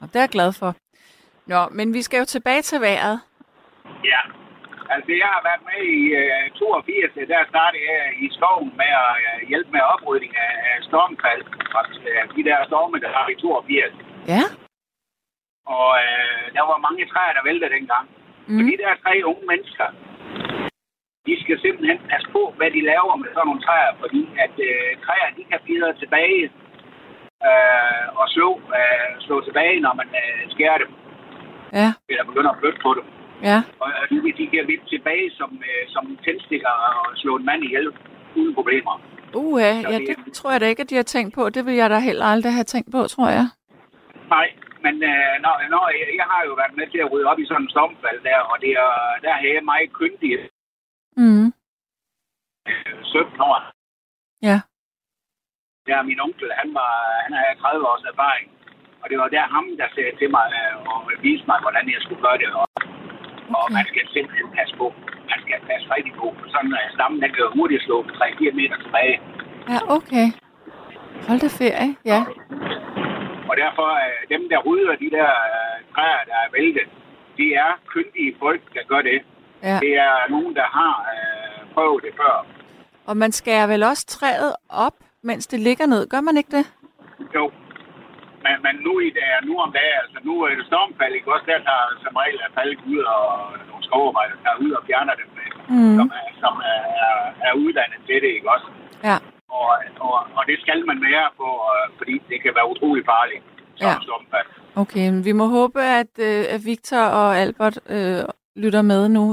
[0.00, 0.74] Og det er jeg glad for.
[1.46, 3.20] Nå, men vi skal jo tilbage til vejret.
[4.04, 4.20] Ja.
[4.94, 9.12] Altså, jeg har været med i uh, 82, der startede jeg i skoven med at
[9.26, 11.42] uh, hjælpe med oprydning af, af stormfald.
[11.72, 13.94] Fra uh, de der storme, der var i 82.
[14.34, 14.44] Ja.
[15.76, 18.06] Og uh, der var mange træer, der væltede dengang.
[18.48, 18.58] Mm.
[18.58, 19.86] Og de der tre unge mennesker,
[21.26, 24.90] de skal simpelthen passe på, hvad de laver med sådan nogle træer, fordi at uh,
[25.04, 26.42] træer, de kan blive tilbage
[27.48, 30.92] uh, og slå, uh, slå tilbage, når man uh, skærer dem,
[31.80, 31.88] Ja.
[32.10, 33.04] eller begynder at flytte på dem.
[33.42, 33.62] Ja.
[33.80, 37.64] Og og de, de kan vippe tilbage som, øh, som tændstikker og slå en mand
[37.64, 37.88] ihjel
[38.36, 39.00] uden problemer.
[39.34, 41.50] Uh, ja, ja, det tror jeg da ikke, at de har tænkt på.
[41.50, 43.46] Det vil jeg da heller aldrig have tænkt på, tror jeg.
[44.28, 44.48] Nej,
[44.84, 47.46] men øh, når, når jeg, jeg har jo været med til at rydde op i
[47.46, 48.90] sådan en stormfald der, og det er,
[49.22, 50.48] der har jeg meget kyndig
[51.16, 51.46] Mm.
[52.68, 53.58] øh, 17 år.
[54.42, 54.58] Ja.
[55.86, 56.92] Der min onkel, han, var,
[57.24, 58.46] han havde 30 års erfaring.
[59.02, 62.00] Og det var der ham, der sagde til mig øh, og viste mig, hvordan jeg
[62.02, 62.48] skulle gøre det.
[62.60, 62.65] Og,
[63.60, 64.86] og man skal simpelthen passe på.
[65.30, 66.26] Man skal passe rigtig på.
[66.54, 69.16] Sådan at stammen, den kan hurtigt slå 3-4 meter tilbage.
[69.72, 70.26] Ja, okay.
[71.28, 72.20] Hold da ferie, ja.
[73.50, 76.86] Og derfor, øh, dem der rydder de der øh, træer, der er væltet,
[77.36, 79.18] det er kyndige folk, der gør det.
[79.62, 79.78] ja.
[79.84, 82.46] Det er nogen, der har øh, prøvet det før.
[83.06, 86.08] Og man skærer vel også træet op, mens det ligger ned.
[86.08, 86.66] Gør man ikke det?
[87.34, 87.50] Jo.
[88.46, 91.46] Men, men nu, i dag, nu om dagen, altså nu er det stormfald, ikke også?
[91.52, 93.24] Der tager som regel er faldet ud, og
[93.68, 95.28] nogle skovarbejdere tager ud og fjerner dem,
[95.74, 95.94] mm.
[95.98, 97.16] Som, er, som er, er,
[97.48, 98.68] er uddannet til det, ikke også?
[99.08, 99.16] Ja.
[99.60, 99.70] Og,
[100.06, 103.42] og, og det skal man være på, øh, fordi det kan være utrolig farligt,
[103.80, 103.94] som Ja.
[104.06, 104.48] stormfald.
[104.82, 108.20] Okay, men vi må håbe, at, øh, at Victor og Albert øh,
[108.64, 109.24] lytter med nu.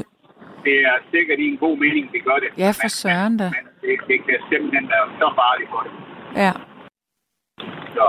[0.68, 2.50] Det er sikkert i en god mening, det gør det.
[2.64, 3.44] Ja, for Men- søren da.
[3.58, 5.92] Men det, det kan simpelthen være så farligt for det.
[6.44, 6.52] Ja.
[7.96, 8.08] Så,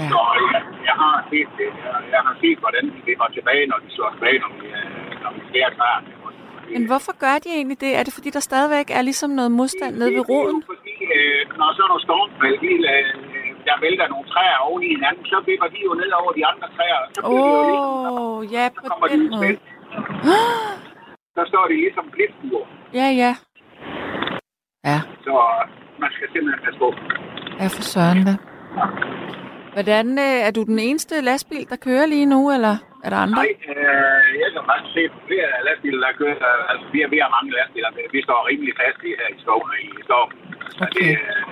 [0.00, 0.08] Ja.
[0.12, 0.20] så
[0.54, 1.68] jeg, jeg, har set det.
[1.84, 4.66] Jeg, jeg har set, hvordan de vipper tilbage, når de slår tilbage, når vi,
[5.22, 6.08] når vi skærer træerne.
[6.76, 7.90] Men hvorfor gør de egentlig det?
[7.98, 10.56] Er det fordi, der stadigvæk er ligesom noget modstand nede ved roden?
[10.56, 13.12] Det er jo fordi, øh, når så er der stormfald, hele, øh,
[13.68, 16.68] der vælter nogle træer oven i hinanden, så vipper de jo ned over de andre
[16.76, 17.00] træer.
[17.14, 19.56] de Åh, oh, ja, så på de den måde.
[21.36, 22.66] Så står de ligesom blitzbuer.
[23.00, 23.32] Ja, ja.
[24.90, 25.34] Ja, Så
[26.02, 26.88] man skal simpelthen passe på.
[27.60, 28.34] ja for søren da.
[29.76, 33.38] Hvordan, øh, er du den eneste lastbil, der kører lige nu, eller er der andre?
[33.42, 36.52] Nej, øh, jeg kan faktisk se flere lastbiler, der kører.
[36.72, 37.90] Altså, vi har, vi har mange lastbiler.
[37.96, 39.88] men Vi står rimelig fast i her i skoven i.
[40.10, 40.16] Så
[40.86, 41.08] Okay.
[41.08, 41.42] det, øh,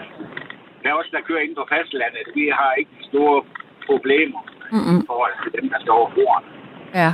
[0.82, 2.24] der er også, der kører ind på fastlandet.
[2.38, 3.37] Vi har ikke de store
[3.88, 4.40] problemer
[4.74, 4.98] Mm-mm.
[5.02, 6.48] i forhold til dem, der står over bordene.
[7.02, 7.11] Ja.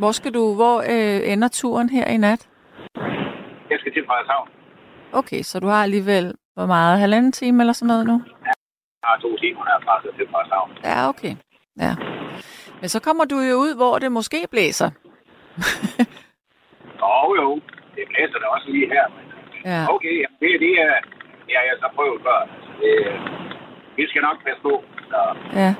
[0.00, 2.42] Hvor skal du, hvor øh, ender turen her i nat?
[3.96, 4.48] til Frederikshavn.
[5.12, 8.22] Okay, så du har alligevel, hvor meget, halvanden time eller sådan noget nu?
[9.04, 10.70] Har to timer herfra så til Frederikshavn.
[10.84, 11.34] Ja, okay.
[11.84, 11.92] Ja.
[12.80, 14.90] Men så kommer du jo ud, hvor det måske blæser.
[17.02, 17.48] Jo, jo.
[17.96, 19.04] Det blæser da også lige her.
[19.16, 19.24] Men
[19.72, 19.80] Ja.
[19.94, 20.94] okay, jamen, det, det, er,
[21.46, 22.38] det jeg så prøvet før.
[22.80, 22.92] Det,
[23.96, 24.84] vi skal nok passe på.
[25.10, 25.20] Så,
[25.60, 25.74] ja.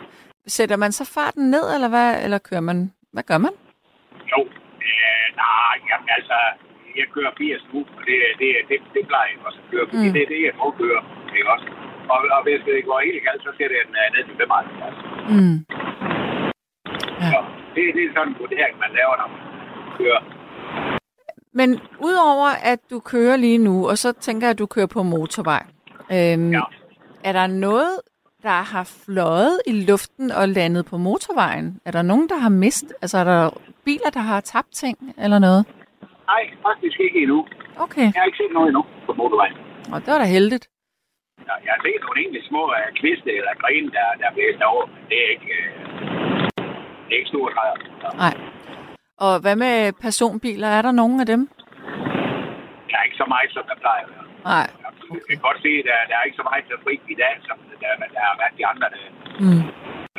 [0.46, 2.24] Sætter man så farten ned, eller hvad?
[2.24, 2.92] Eller kører man?
[3.12, 3.54] Hvad gør man?
[4.32, 4.40] jo,
[4.88, 6.37] øh, nej, jamen, altså,
[7.00, 10.06] jeg kører 80 nu, og det, det, det, det plejer jeg også at køre, fordi
[10.08, 10.12] Mm.
[10.16, 11.00] det er det, jeg må køre.
[11.37, 11.66] Ikke også?
[12.12, 13.85] Og, og hvis det går helt galt, så skal øh,
[14.15, 14.97] ned til 75.
[15.33, 15.57] Mm.
[17.23, 17.31] Ja.
[17.33, 17.38] Så
[17.75, 19.41] det, det er sådan en vurdering, man laver, når man
[19.99, 20.23] kører.
[21.55, 25.03] Men udover at du kører lige nu, og så tænker jeg, at du kører på
[25.03, 25.62] motorvej.
[26.12, 26.61] Øhm, Ja.
[27.25, 27.95] Er der noget,
[28.43, 31.81] der har fløjet i luften og landet på motorvejen?
[31.85, 32.93] Er der nogen, der har mistet?
[33.03, 33.51] Altså er der
[33.85, 35.67] biler, der har tabt ting eller noget?
[36.27, 37.47] Nej, faktisk ikke endnu.
[37.79, 39.57] Okay, Jeg har ikke set noget endnu på motorvejen.
[39.93, 40.69] og det var da heldigt.
[41.49, 44.85] Ja, jeg har set nogle egentlig små uh, kviste eller grene, der, der blæser over,
[44.95, 45.64] men det er ikke, uh,
[47.07, 47.77] det er ikke store træer.
[48.03, 48.35] Så, Nej.
[49.27, 50.68] Og hvad med personbiler?
[50.68, 51.42] Er der nogen af dem?
[52.90, 54.27] der er ikke så meget, som der plejer at være.
[54.53, 54.66] Nej.
[55.12, 57.57] Jeg kan godt se, at der, der er ikke så meget trafik i dag, som
[57.83, 59.11] der, der har været de andre dage.
[59.45, 59.62] Mm.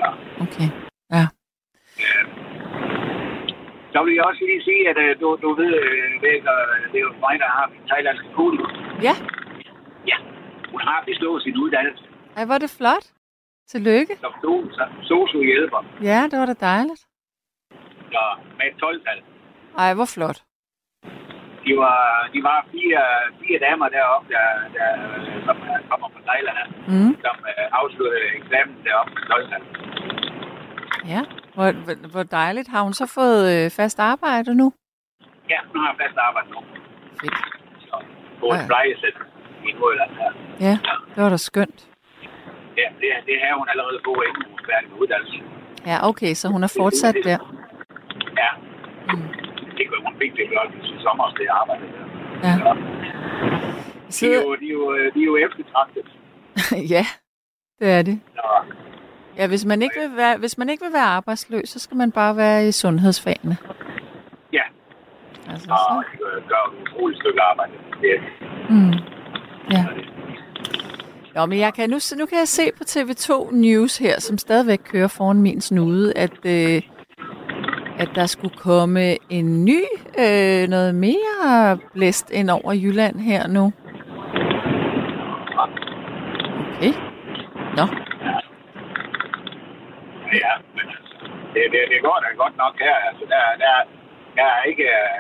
[0.02, 0.10] Ja.
[0.45, 0.67] Okay.
[1.17, 1.26] Ja.
[2.04, 2.26] Øh,
[3.93, 6.06] Så vil jeg også lige sige, at uh, du, du ved, uh,
[6.91, 8.60] det er jo mig, der har min thailandske kone.
[9.08, 9.15] Ja,
[10.89, 12.04] har bestået sin uddannelse
[12.38, 13.06] Ej, hvor er det flot.
[13.74, 14.13] Tillykke.
[14.24, 17.02] som so- sosu-hjælper Ja, det var da dejligt.
[18.13, 18.24] så
[18.58, 19.19] med et 12-tal.
[19.78, 20.39] Ej, hvor flot.
[21.65, 22.02] De var,
[22.34, 23.04] de var fire,
[23.41, 24.46] fire damer deroppe, der,
[24.78, 24.89] der,
[25.46, 26.58] som øh, kommer fra Thailand,
[26.91, 27.13] Mm.
[27.26, 29.63] som uh, afsluttede eksamen deroppe med 12-tal.
[31.13, 31.22] Ja,
[31.56, 31.67] hvor,
[32.12, 32.67] hvor- dejligt.
[32.74, 34.67] Har hun så fået øh, fast arbejde nu?
[35.50, 36.60] Ja, hun har fast arbejde nu.
[37.22, 37.36] Fedt.
[37.89, 37.96] Så
[38.39, 38.67] på Ja, et ja.
[38.72, 39.15] plejesæt
[39.69, 40.32] i Nordjylland her.
[40.67, 40.78] Ja,
[41.15, 41.80] det var da skønt.
[42.78, 45.38] Ja, det, det har hun allerede fået inden hun er færdig med uddannelse.
[45.86, 47.38] Ja, okay, så hun er fortsat der.
[48.41, 48.49] Ja,
[49.10, 49.21] Mm.
[49.78, 52.06] det gør hun fik det godt i sommer, det arbejde der.
[52.47, 52.54] Ja.
[52.67, 52.73] Ja.
[54.19, 56.06] De, er jo, de, er jo, de er jo eftertragtet.
[56.95, 57.06] ja,
[57.80, 58.19] det er det.
[58.36, 58.41] Så,
[59.38, 62.12] Ja, hvis man, ikke vil være, hvis man ikke vil være arbejdsløs, så skal man
[62.12, 63.58] bare være i sundhedsfagene.
[64.54, 64.62] ja,
[65.52, 66.04] Altså, og så.
[66.47, 67.71] gør et utroligt stykke arbejde.
[68.02, 68.21] Det,
[68.69, 68.93] Mm.
[69.73, 69.86] Ja.
[71.36, 74.79] Nå, men jeg kan nu, nu kan jeg se på TV2 News her, som stadigvæk
[74.91, 76.81] kører foran min snude, at, øh,
[77.99, 79.81] at der skulle komme en ny,
[80.19, 83.73] øh, noget mere blæst ind over Jylland her nu.
[86.75, 86.93] Okay.
[87.77, 87.86] Nå,
[90.43, 91.13] ja, men altså,
[91.53, 92.95] det, det, det går da godt nok her.
[93.09, 93.73] Altså, der, der,
[94.36, 94.83] der er ikke...
[94.83, 95.19] øh,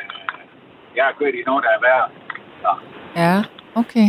[0.95, 2.07] Jeg har kørt i noget, der er værre.
[3.23, 3.43] Ja,
[3.81, 4.07] okay.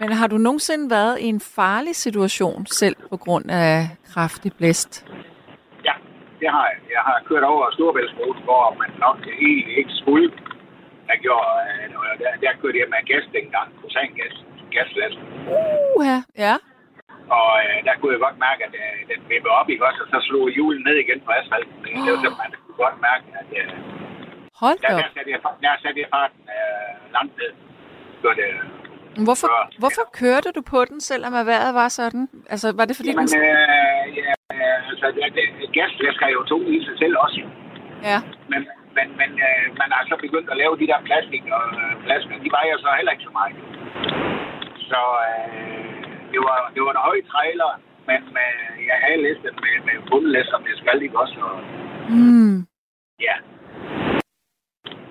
[0.00, 5.06] Men har du nogensinde været i en farlig situation selv på grund af kraftig blæst?
[5.84, 5.94] ja,
[6.40, 6.78] det har jeg.
[6.96, 10.30] Jeg har kørt over Storbæltsbroen, hvor man nok egentlig ikke skulle
[11.10, 14.34] øh, og Der, der kørte jeg med gas dengang, prosangas,
[14.74, 15.18] gaslast.
[15.98, 16.54] Uha, ja.
[17.38, 20.00] Og øh, der kunne jeg godt mærke, at øh, den vippede op, ikke også?
[20.04, 21.76] Og så slog hjulen ned igen på asfalten.
[21.82, 23.72] Det, det var simpelthen, man kunne godt mærke, at øh,
[24.62, 27.52] Hold der, der, satte jeg, der satte jeg farten øh, langt ned.
[28.22, 28.48] Så det,
[29.26, 29.48] Hvorfor,
[29.82, 32.24] hvorfor kørte du på den, selvom vejret var sådan?
[32.52, 33.40] Altså, var det fordi Jamen, den...
[33.44, 37.40] øh, ja, øh, altså, det, det, gasflasker er jo to i sig selv også.
[38.10, 38.18] Ja,
[38.52, 38.60] Men,
[38.96, 42.34] men, men øh, man har så begyndt at lave de der plastik og øh, flasker.
[42.44, 43.56] De vejer så heller ikke så meget.
[44.90, 45.88] Så øh,
[46.32, 47.70] det, var, det var en høj trailer,
[48.08, 48.50] men med,
[48.90, 51.38] jeg havde læst den med, med bundelæs, som det skal ikke også.
[51.48, 51.56] Og,
[52.14, 52.56] mm,
[53.26, 53.36] ja.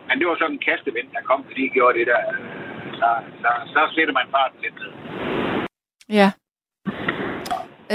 [0.08, 2.22] Men det var sådan en kastevind, der kom, fordi gjorde det der.
[2.34, 2.57] øh,
[3.00, 3.10] Så,
[3.42, 4.92] så, så sætter man farten lidt ned.
[6.20, 6.30] ja.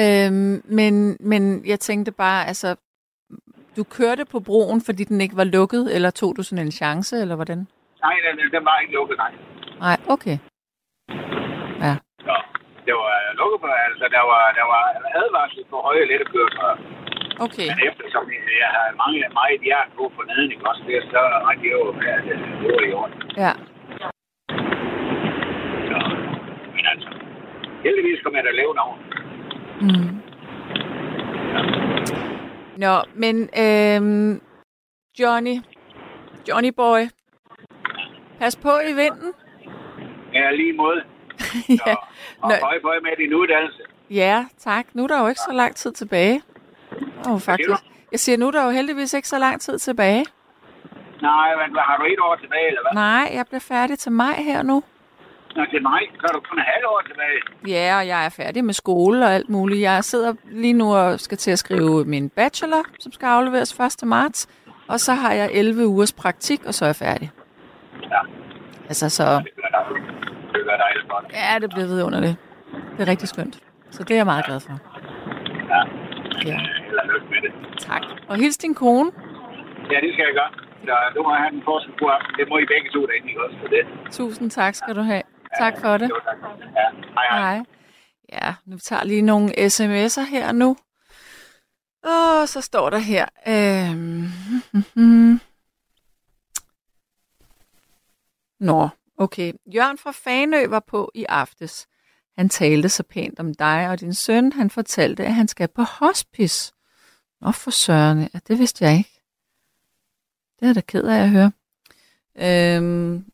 [0.02, 2.68] Øhm, men, men jeg tænkte bare, altså,
[3.76, 7.14] du kørte på broen, fordi den ikke var lukket, eller tog du sådan en chance,
[7.22, 7.58] eller hvordan?
[8.04, 9.32] Nej, den, den var ikke lukket, nej.
[9.86, 10.36] Nej, okay.
[11.86, 11.94] Ja,
[12.26, 12.34] Så
[12.86, 13.10] det var
[13.40, 14.82] lukket på, altså der var, der var
[15.20, 16.78] advarsel på høje lette køretøjer.
[17.46, 17.66] okay.
[17.70, 21.20] Men eftersom jeg- jeg har mange, meget jern på på neden, ikke også, det så
[21.46, 22.22] ret det jo at
[22.62, 23.16] det var i orden.
[23.44, 23.52] Ja,
[25.90, 25.98] Så,
[26.76, 27.08] men altså,
[27.85, 28.96] heldigvis kom jeg da lave over.
[29.80, 30.18] mm.
[32.76, 34.40] Nå, men øhm,
[35.18, 35.56] Johnny,
[36.48, 37.00] Johnny boy,
[38.38, 39.32] pas på i vinden.
[40.35, 41.02] Ja, lige måde.
[41.38, 41.94] Så, ja.
[42.42, 42.54] og Nå.
[42.62, 43.82] høj høj med din uddannelse.
[44.11, 44.87] ja, tak.
[44.94, 46.42] Nu er der jo ikke så lang tid tilbage.
[47.28, 47.82] Oh, faktisk.
[48.12, 50.24] Jeg siger, nu er der jo heldigvis ikke så lang tid tilbage.
[51.22, 52.92] Nej, men har du et år tilbage, eller hvad?
[53.02, 54.82] Nej, jeg bliver færdig til maj her nu.
[55.56, 57.38] Nå, til mig, så har du kun et halvt år tilbage.
[57.76, 59.80] Ja, og jeg er færdig med skole og alt muligt.
[59.80, 64.08] Jeg sidder lige nu og skal til at skrive min bachelor, som skal afleveres 1.
[64.08, 64.48] marts.
[64.88, 67.30] Og så har jeg 11 ugers praktik, og så er jeg færdig.
[68.02, 68.20] Ja.
[68.88, 70.04] Altså, så Det gør dejligt.
[70.52, 71.02] Det gør dejligt
[71.34, 72.36] ja, det bliver vidunderligt.
[72.96, 73.58] Det er rigtig skønt.
[73.90, 74.72] Så det er jeg meget glad for.
[75.72, 75.82] Ja.
[76.50, 77.52] Ja, Held og lykke med det.
[77.78, 78.02] tak.
[78.28, 79.10] Og hils din kone.
[79.92, 80.50] Ja, det skal jeg gøre.
[80.86, 82.34] Så du må have den forskel på aften.
[82.38, 83.56] Det må I begge to derinde, ikke også?
[83.60, 83.82] For det.
[84.12, 85.22] Tusind tak skal du have.
[85.58, 86.08] Tak for det.
[86.08, 86.36] Jo, tak.
[86.60, 87.54] Ja, hej hej.
[87.56, 87.64] Hej.
[88.32, 90.76] Ja, nu tager lige nogle sms'er her nu.
[92.02, 93.26] Og så står der her.
[93.48, 94.28] Øhm,
[98.60, 99.52] Nå, okay.
[99.74, 101.86] Jørgen fra Fanø var på i aftes.
[102.36, 104.52] Han talte så pænt om dig og din søn.
[104.52, 106.72] Han fortalte, at han skal på hospice.
[107.40, 109.20] Nå for søren, ja, det vidste jeg ikke.
[110.60, 111.52] Det er da ked af at høre.
[112.36, 113.26] Øhm,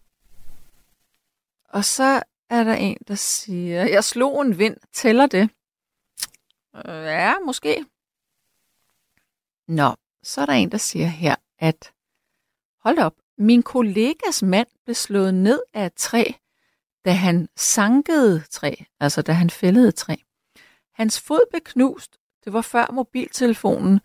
[1.68, 5.50] og så er der en, der siger, jeg slog en vind, tæller det?
[6.74, 7.84] Øh, ja, måske.
[9.68, 11.92] Nå, så er der en, der siger her, at
[12.80, 16.24] hold op, min kollegas mand blev slået ned af et træ,
[17.04, 20.16] da han sankede træ, altså da han fældede træ.
[20.92, 24.00] Hans fod blev knust, det var før mobiltelefonen,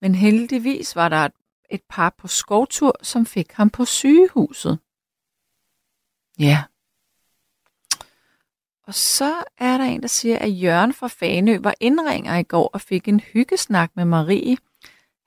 [0.00, 1.32] men heldigvis var der et,
[1.70, 4.78] et par på skovtur, som fik ham på sygehuset.
[6.38, 6.64] Ja.
[8.86, 12.70] Og så er der en, der siger, at Jørgen fra Fanø var indringer i går
[12.72, 14.56] og fik en hyggesnak med Marie.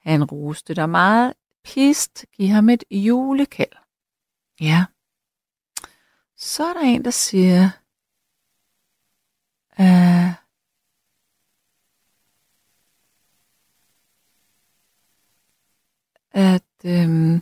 [0.01, 1.33] Han roste dig meget.
[1.63, 3.71] Pist, giv ham et julekald.
[4.61, 4.85] Ja.
[6.35, 7.69] Så er der en, der siger,
[9.79, 10.33] uh,
[16.31, 17.41] at øh,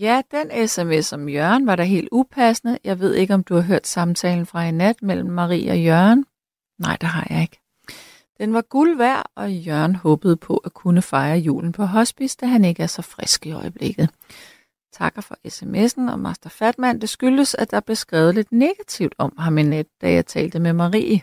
[0.00, 2.78] ja, den sms om Jørgen var da helt upassende.
[2.84, 6.26] Jeg ved ikke, om du har hørt samtalen fra i nat mellem Marie og Jørgen.
[6.78, 7.60] Nej, det har jeg ikke.
[8.38, 12.46] Den var guld værd, og Jørgen håbede på at kunne fejre julen på hospice, da
[12.46, 14.10] han ikke er så frisk i øjeblikket.
[14.92, 17.00] Takker for sms'en og Master Fatman.
[17.00, 20.58] Det skyldes, at der blev skrevet lidt negativt om ham i net, da jeg talte
[20.58, 21.22] med Marie.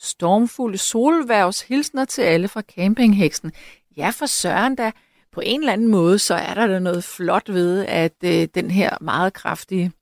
[0.00, 3.52] Stormfulde solværvs hilsner til alle fra campingheksen.
[3.96, 4.92] Ja, for søren da.
[5.38, 8.70] På en eller anden måde, så er der da noget flot ved, at øh, den
[8.70, 9.92] her meget kraftige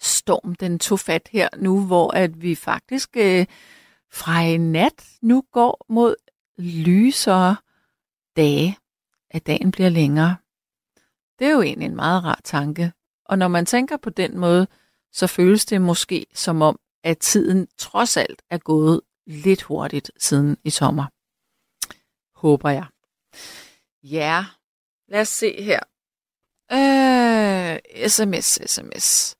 [0.00, 3.46] storm, den tog fat her nu, hvor at vi faktisk øh,
[4.10, 6.14] fra i nat nu går mod
[6.58, 7.56] lysere
[8.36, 8.78] dage,
[9.30, 10.36] at dagen bliver længere.
[11.38, 12.92] Det er jo egentlig en meget rar tanke.
[13.24, 14.66] Og når man tænker på den måde,
[15.12, 20.56] så føles det måske som om, at tiden trods alt er gået lidt hurtigt siden
[20.64, 21.06] i sommer.
[22.38, 22.86] Håber jeg.
[24.02, 24.44] Ja,
[25.08, 25.80] lad os se her.
[26.72, 29.36] Øh, sms, sms.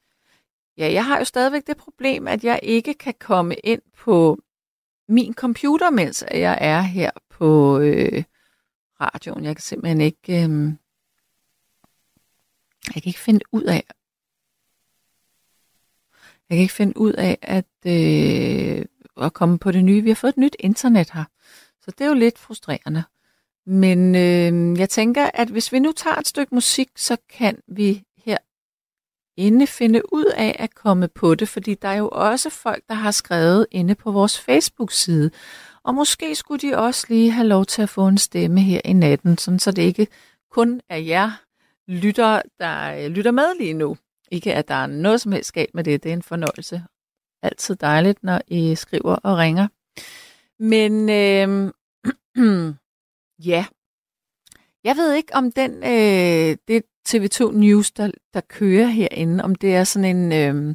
[0.76, 4.38] Ja, jeg har jo stadigvæk det problem, at jeg ikke kan komme ind på
[5.08, 8.24] min computer, mens jeg er her på øh,
[9.00, 9.44] radioen.
[9.44, 10.32] Jeg kan simpelthen ikke...
[10.32, 10.72] Øh,
[12.94, 13.84] jeg kan ikke finde ud af...
[16.48, 18.84] Jeg kan ikke finde ud af at, øh,
[19.26, 20.02] at komme på det nye.
[20.02, 21.24] Vi har fået et nyt internet her,
[21.80, 23.04] så det er jo lidt frustrerende.
[23.66, 28.02] Men øh, jeg tænker, at hvis vi nu tager et stykke musik, så kan vi
[28.16, 28.38] her
[29.36, 32.94] inde finde ud af at komme på det, fordi der er jo også folk, der
[32.94, 35.30] har skrevet inde på vores Facebook-side.
[35.84, 38.92] Og måske skulle de også lige have lov til at få en stemme her i
[38.92, 40.06] natten, sådan så det ikke
[40.50, 41.30] kun er jer
[41.88, 43.96] lytter, der øh, lytter med lige nu.
[44.30, 46.82] Ikke at der er noget som helst galt med det, det er en fornøjelse.
[47.42, 49.68] Altid dejligt, når I skriver og ringer.
[50.58, 51.72] Men øh,
[53.38, 53.66] Ja.
[54.84, 59.74] Jeg ved ikke, om den øh, det TV2 News, der, der kører herinde, om det
[59.74, 60.74] er sådan en, øh,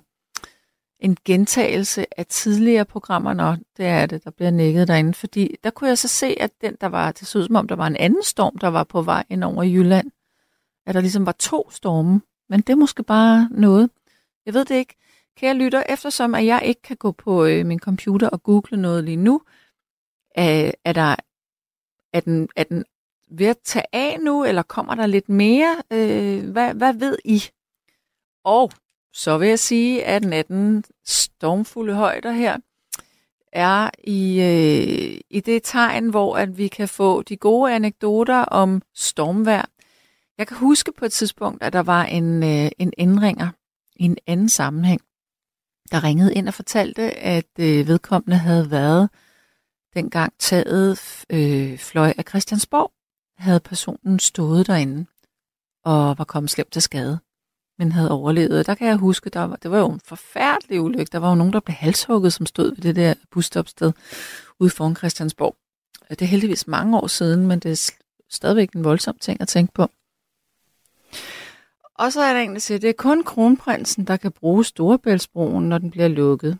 [0.99, 3.33] en gentagelse af tidligere programmer.
[3.33, 5.13] Nå, det er det, der bliver nækket derinde.
[5.13, 7.67] Fordi der kunne jeg så se, at den, der var, det så ud som om,
[7.67, 10.11] der var en anden storm, der var på vej ind over Jylland.
[10.85, 12.21] At der ligesom var to storme.
[12.49, 13.89] Men det er måske bare noget.
[14.45, 14.95] Jeg ved det ikke.
[15.37, 19.03] Kære lytter, eftersom at jeg ikke kan gå på øh, min computer og google noget
[19.03, 19.41] lige nu,
[20.35, 21.15] er, er der
[22.13, 22.85] er den, er den
[23.31, 25.75] ved at tage af nu, eller kommer der lidt mere?
[25.91, 27.43] Øh, hvad, hvad ved I?
[28.43, 28.71] Og
[29.13, 32.57] så vil jeg sige, at natten stormfulde højder her
[33.51, 38.81] er i, øh, i det tegn, hvor at vi kan få de gode anekdoter om
[38.95, 39.69] stormvær.
[40.37, 43.49] Jeg kan huske på et tidspunkt, at der var en, øh, en indringer
[43.95, 45.01] i en anden sammenhæng,
[45.91, 49.09] der ringede ind og fortalte, at øh, vedkommende havde været
[49.97, 52.91] dengang taget øh, fløj af Christiansborg,
[53.37, 55.05] havde personen stået derinde.
[55.85, 57.19] og var kommet slemt til skade,
[57.79, 58.65] men havde overlevet.
[58.65, 61.09] Der kan jeg huske, der var, det var jo en forfærdelig ulykke.
[61.11, 63.91] Der var jo nogen, der blev halshugget, som stod ved det der busstopsted
[64.59, 65.55] ude foran Christiansborg.
[66.09, 67.91] Det er heldigvis mange år siden, men det er
[68.29, 69.87] stadigvæk en voldsom ting at tænke på.
[71.95, 74.65] Og så er der en, der siger, at det er kun kronprinsen, der kan bruge
[74.65, 76.57] Storebæltsbroen, når den bliver lukket.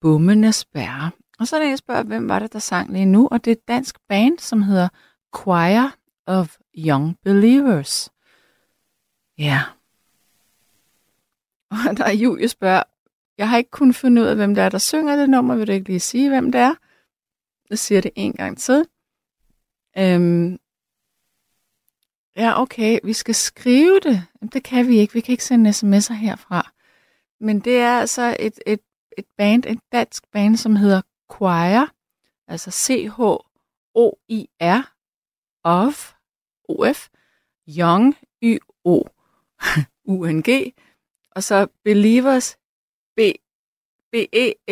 [0.00, 1.10] Bummen er spærre.
[1.38, 3.28] Og så er der spørger, hvem var det, der sang lige nu?
[3.30, 4.88] Og det er et dansk band, som hedder
[5.36, 8.10] Choir of Young Believers.
[9.38, 9.62] Ja.
[11.70, 12.82] Og der er Julie spørger,
[13.38, 15.54] jeg har ikke kunnet finde ud af, hvem det er, der synger det nummer.
[15.54, 16.74] Vil du ikke lige sige, hvem det er?
[17.70, 18.86] Jeg siger det en gang til.
[19.98, 20.58] Øhm,
[22.36, 24.24] ja, okay, vi skal skrive det.
[24.52, 25.12] Det kan vi ikke.
[25.12, 26.72] Vi kan ikke sende sms'er herfra.
[27.40, 28.80] Men det er altså et, et,
[29.18, 31.86] et band, et dansk band, som hedder Choir,
[32.46, 33.42] altså C-H-O-I-R,
[35.64, 36.12] of,
[36.68, 37.08] O-F,
[37.68, 39.02] Young, Y-O,
[40.04, 40.48] U-N-G,
[41.36, 42.58] og så Believers,
[43.16, 43.20] B,
[44.12, 44.70] B-E-L-I-E-V-E-R-S,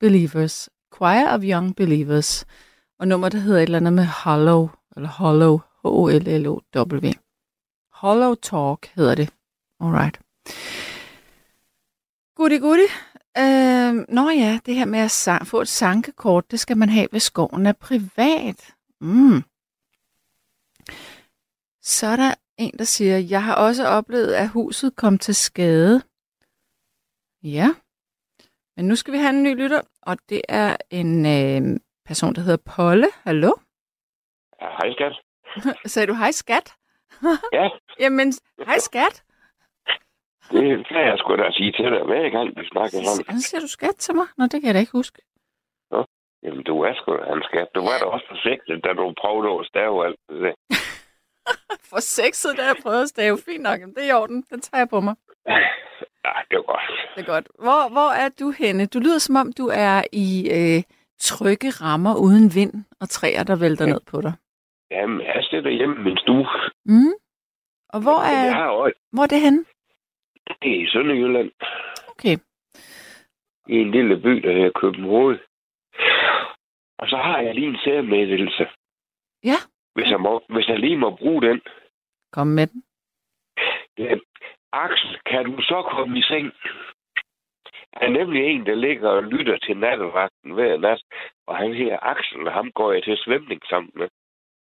[0.00, 2.46] Believers, Choir of Young Believers,
[2.98, 7.12] og nummer, der hedder et eller andet med Hollow, eller Hollow, H-O-L-L-O-W.
[7.92, 9.30] Hollow Talk hedder det.
[9.80, 10.20] Alright.
[12.34, 12.88] Goody, goody.
[13.38, 17.22] Øh, nå ja, det her med at få et sankekort, det skal man have, hvis
[17.22, 18.74] skoven er privat.
[19.00, 19.42] Mm.
[21.82, 26.02] Så er der en, der siger, jeg har også oplevet, at huset kom til skade.
[27.42, 27.68] Ja,
[28.76, 32.40] men nu skal vi have en ny lytter, og det er en øh, person, der
[32.40, 33.08] hedder Polle.
[33.22, 33.52] Hallo?
[34.60, 35.14] Ja, hej skat.
[35.92, 36.74] Sagde du hej skat?
[37.52, 37.68] Ja.
[38.02, 38.32] Jamen,
[38.66, 39.24] hej skat.
[40.50, 43.40] Det kan jeg sgu da sige til dig, hver gang vi snakker sammen.
[43.40, 44.26] Så siger du skat til mig?
[44.38, 45.18] Nå, det kan jeg da ikke huske.
[46.42, 47.68] Jamen, du er sgu da en skat.
[47.74, 50.54] Du var da også sexet, da du prøvede at stave alt det der.
[51.90, 53.38] For sexet, der jeg prøvet at stave.
[53.48, 54.44] Fint nok, det er i orden.
[54.50, 55.14] Den tager jeg på mig.
[56.24, 56.86] Ja, det var godt.
[57.14, 57.48] Det er godt.
[57.58, 58.86] Hvor, hvor er du henne?
[58.86, 60.28] Du lyder som om, du er i
[60.58, 60.82] øh,
[61.20, 63.92] trygge rammer uden vind og træer, der vælter Ja.
[63.92, 64.32] ned på dig.
[64.90, 66.46] Jamen, jeg sidder hjemme i min stue.
[66.86, 67.12] Mm.
[67.94, 69.64] Og hvor Men Jeg er, har også hvor er det henne?
[70.62, 71.50] Det er i Sønderjylland.
[72.08, 72.36] Okay.
[73.68, 75.38] I en lille by, der hedder København.
[76.98, 78.66] Og så har jeg lige en særmeddelelse.
[79.44, 79.58] Ja.
[79.94, 81.60] Hvis jeg, må, hvis jeg lige må bruge den.
[82.32, 82.82] Kom med den.
[83.98, 84.18] Er,
[84.72, 86.52] Axel, kan du så komme i seng?
[87.92, 91.02] Han er nemlig en, der ligger og lytter til nattevagten hver nat.
[91.46, 94.08] Og han her Axel, og ham går jeg til svømning sammen med.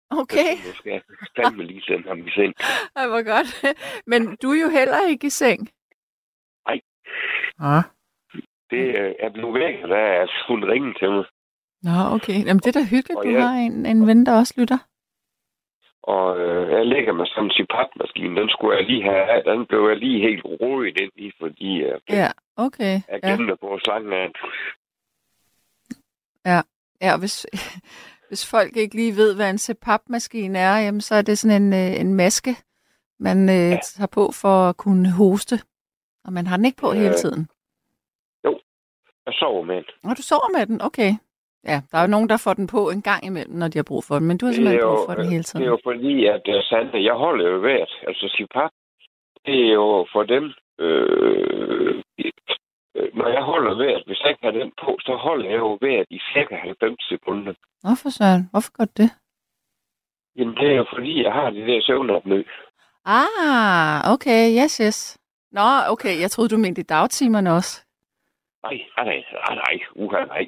[0.09, 0.51] Okay.
[0.67, 1.01] Jeg skal
[1.35, 2.53] fandme lige sende ham i seng.
[2.95, 3.77] Ej, hvor godt.
[4.07, 5.69] Men du er jo heller ikke i seng.
[7.59, 7.83] Ah.
[8.71, 11.25] Det øh, er blevet væk, der er hun ringe til mig.
[11.83, 12.45] Nå, okay.
[12.45, 14.77] Jamen, det er da hyggeligt, Og du jeg- har en, en ven, der også lytter.
[16.03, 18.41] Og øh, jeg ligger med sådan en CPAP-maskine.
[18.41, 19.43] Den skulle jeg lige have.
[19.51, 23.01] Den blev jeg lige helt rodet ind i, fordi øh, Ja, okay.
[23.09, 24.27] jeg Ja, gemte på slangen af.
[27.01, 27.45] ja og hvis,
[28.29, 31.73] hvis folk ikke lige ved, hvad en CPAP-maskine er, jamen, så er det sådan en,
[31.73, 32.55] øh, en maske,
[33.19, 33.79] man øh, Ja.
[33.83, 35.59] tager på for at kunne hoste.
[36.27, 37.47] Og man har den ikke på Øh, hele tiden.
[39.27, 40.09] Jeg sover med den.
[40.09, 41.11] Og du sover med den, okay.
[41.71, 43.83] Ja, der er jo nogen, der får den på en gang imellem, når de har
[43.91, 45.65] brug for den, men du har simpelthen brug for den hele det tiden.
[45.65, 47.93] er jo fordi, at uh, Sande, jeg holder jo vejret.
[48.07, 48.71] Altså CPAP,
[49.45, 50.43] det er jo for dem,
[50.79, 52.03] øh,
[52.95, 55.77] øh, når jeg holder vejret, hvis jeg ikke har den på, så holder jeg jo
[55.81, 57.53] vejret i cirka 90 sekunder.
[57.83, 58.43] Hvorfor, Søren?
[58.51, 59.09] Hvorfor gør det?
[60.35, 62.43] Jamen, det er jo fordi, jeg har det der søvnopnø.
[63.05, 65.17] Ah, okay, yes, yes.
[65.51, 67.83] Nå, okay, jeg troede, du mente i dagtimerne også.
[68.63, 70.47] Nej, nej, nej, nej, nej, uha, nej.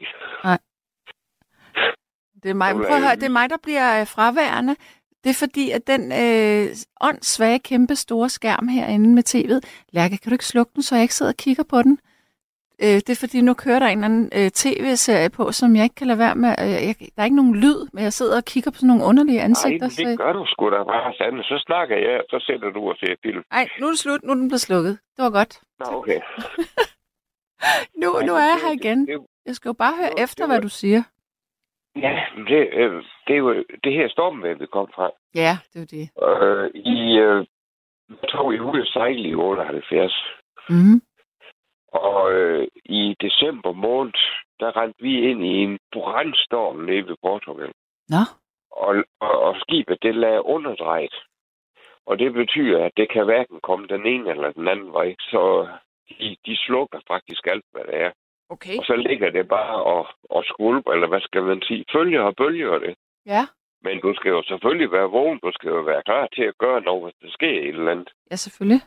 [2.44, 4.76] Det er mig, prøv at høre, det er mig, der bliver øh, fraværende.
[5.24, 10.30] Det er fordi, at den øh, åndssvage, kæmpe store skærm herinde med tv'et, Lærke, kan
[10.30, 12.00] du ikke slukke den, så jeg ikke sidder og kigger på den?
[12.84, 15.84] Øh, det er fordi, nu kører der en eller anden øh, tv-serie på, som jeg
[15.84, 16.52] ikke kan lade være med.
[16.64, 19.04] Øh, jeg, der er ikke nogen lyd, men jeg sidder og kigger på sådan nogle
[19.10, 19.88] underlige Nej, ansigter.
[19.98, 21.44] men det gør du sgu da bare, Sande.
[21.44, 23.44] Så snakker jeg, så sætter du og ser film.
[23.52, 24.24] Nej, nu er det slut.
[24.24, 24.94] Nu er den blevet slukket.
[25.16, 25.54] Det var godt.
[25.80, 26.20] Nå, okay.
[28.02, 29.08] Nu, Nej, nu er jeg her igen.
[29.08, 31.02] Det, Jeg skal jo bare høre det- efter, det hvad du siger.
[31.96, 32.14] ja,
[32.50, 33.54] det, øh, det er jo
[33.84, 35.10] det her stormvejr, vi kom fra.
[35.36, 36.06] Ja, det er jo det.
[36.28, 37.46] Øh, I øh,
[38.32, 40.24] tog i ud at sejle i 78.
[40.70, 41.02] Mm-hmm.
[41.92, 44.14] Og øh, i december måned,
[44.60, 47.72] der rendte vi ind i en brandstorm nede ved Portugal.
[48.10, 48.24] Nå,
[48.72, 51.16] Og, og, og skibet, det lagde underdrejet.
[52.06, 55.16] Og det betyder, at det kan hverken komme den ene eller den anden vej.
[55.20, 55.68] Så
[56.10, 58.12] de, de slukker faktisk alt, hvad det er.
[58.50, 58.78] okay.
[58.78, 62.36] Og så ligger det bare og, og skvulper, eller hvad skal man sige, følger og
[62.36, 62.96] bølger det.
[63.26, 63.44] Ja.
[63.82, 65.40] Men du skal jo selvfølgelig være vågen.
[65.44, 68.10] Du skal jo være klar til at gøre noget, hvis der sker et eller andet.
[68.32, 68.82] Ja, selvfølgelig.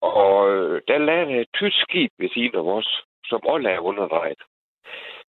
[0.00, 4.42] Og øh, der lagde et tysk skib ved siden af os, som også er underdrejet.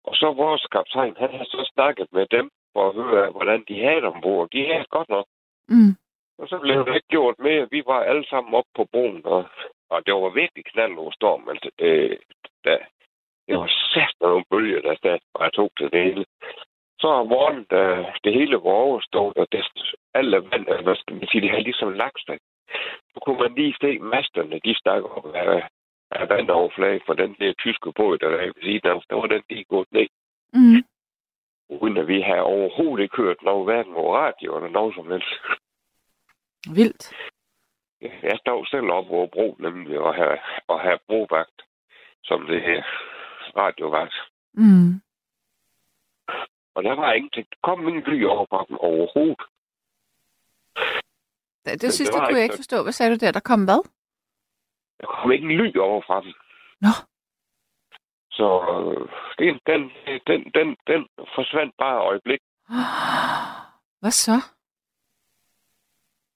[0.03, 3.79] Og så vores kaptajn, han har så snakket med dem for at høre, hvordan de
[3.79, 4.49] havde ombord.
[4.49, 5.25] De havde godt nok.
[5.69, 5.95] Mm.
[6.39, 7.67] Og så blev det ikke gjort med.
[7.71, 9.45] Vi var alle sammen op på broen, og,
[9.89, 11.49] og det var virkelig knald over storm.
[11.49, 12.17] Altså, øh,
[12.63, 12.77] der,
[13.47, 16.25] det var sat nogle bølger, der stod, og jeg tog til det hele.
[16.99, 19.65] Så om morgenen, da det hele var overstået, og det,
[20.13, 22.37] alle vand, hvad skal man sige, det havde ligesom lagt sig.
[23.13, 25.69] Så kunne man lige se masterne, de stak op af,
[26.11, 29.05] af vandoverflaget for den der tyske båd, der er ved siden af os.
[29.09, 30.07] Der var den lige gået ned,
[30.53, 30.83] Mm.
[31.69, 35.33] uden at vi havde overhovedet ikke hørt noget, hverken over radio eller noget som helst.
[36.75, 37.13] Vildt.
[38.01, 41.61] Jeg stod selv op over bro, nemlig, og have, og have brovagt,
[42.23, 42.83] som det her
[43.57, 44.15] radiovagt.
[44.53, 45.01] Mm.
[46.75, 47.47] Og der var ingenting.
[47.49, 49.41] Der kom ingen ly over fra dem overhovedet.
[51.65, 52.83] Det, det det sidste var kunne jeg ikke forstå.
[52.83, 53.31] Hvad sagde du der?
[53.31, 53.81] Der kom hvad?
[54.99, 56.33] Der kom ikke en ly over fra dem.
[56.81, 56.93] Nå.
[58.31, 59.09] Så øh,
[59.39, 59.81] den, den,
[60.27, 62.39] den, den, den forsvandt bare et øjeblik.
[64.01, 64.37] Hvad så?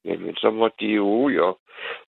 [0.05, 1.59] Jamen, så måtte de jo ud, og,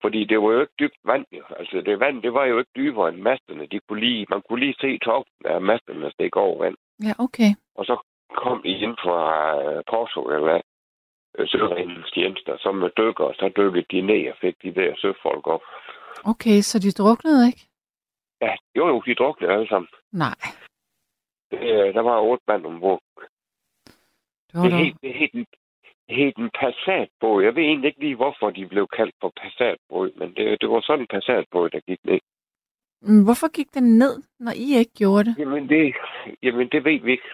[0.03, 1.27] fordi det var jo ikke dybt vand.
[1.33, 1.45] Jo.
[1.57, 3.67] Altså, det vand, det var jo ikke dybere end masterne.
[3.67, 6.77] De kunne lige, man kunne lige se toppen af masterne stikke over vand.
[7.03, 7.51] Ja, okay.
[7.75, 7.97] Og så
[8.37, 9.19] kom de ind fra
[9.57, 10.61] uh, Porto, eller uh,
[11.45, 15.47] Sørenens tjenester, som med dykker, og så dykkede de ned og fik de der søfolk
[15.47, 15.63] op.
[16.25, 17.63] Okay, så de druknede ikke?
[18.41, 19.89] Ja, jo jo, de druknede alle sammen.
[20.13, 20.39] Nej.
[21.53, 23.03] Øh, der var otte mand ombord.
[24.49, 24.79] Det var Det dog...
[24.81, 25.47] hed, det hed en,
[26.09, 27.43] det hed en Passatbåd.
[27.43, 30.81] Jeg ved egentlig ikke lige, hvorfor de blev kaldt for Passatbåd, men det, det var
[30.81, 32.21] sådan en Passatbåd, der gik ned.
[33.25, 35.35] Hvorfor gik den ned, når I ikke gjorde det?
[35.39, 35.95] Jamen det,
[36.43, 37.31] jamen, det ved vi ikke,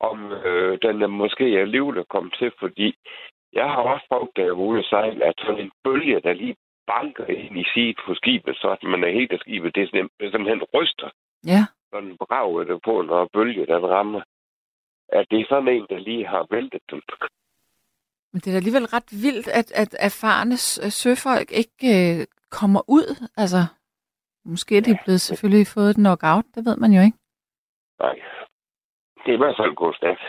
[0.00, 2.94] om øh, den er måske alligevel kommet til, fordi
[3.52, 6.32] jeg har også prøvet, da jeg var ude at sejle, at sådan en bølge, der
[6.32, 9.82] lige banker ind i sidet på skibet, så at man er helt af skibet, det
[9.82, 11.10] er simpelthen, er ryster.
[11.46, 11.62] Ja.
[11.92, 14.22] Sådan brager det på, når bølge den rammer.
[15.08, 17.02] At det er sådan en, der lige har væltet den.
[18.32, 20.56] Men det er da alligevel ret vildt, at, at erfarne
[20.90, 23.28] søfolk ikke øh, kommer ud.
[23.36, 23.62] Altså,
[24.44, 27.18] måske er de blevet selvfølgelig fået et knockout, det ved man jo ikke.
[28.00, 28.16] Nej.
[29.26, 30.22] Det er i hvert fald gået stærkt.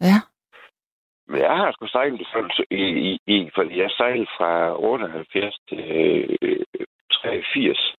[0.00, 0.18] Ja.
[1.28, 2.20] Men jeg har sgu sejlet
[2.70, 6.58] i, i, i, fordi jeg sejlede fra 78 til øh,
[7.12, 7.94] 83.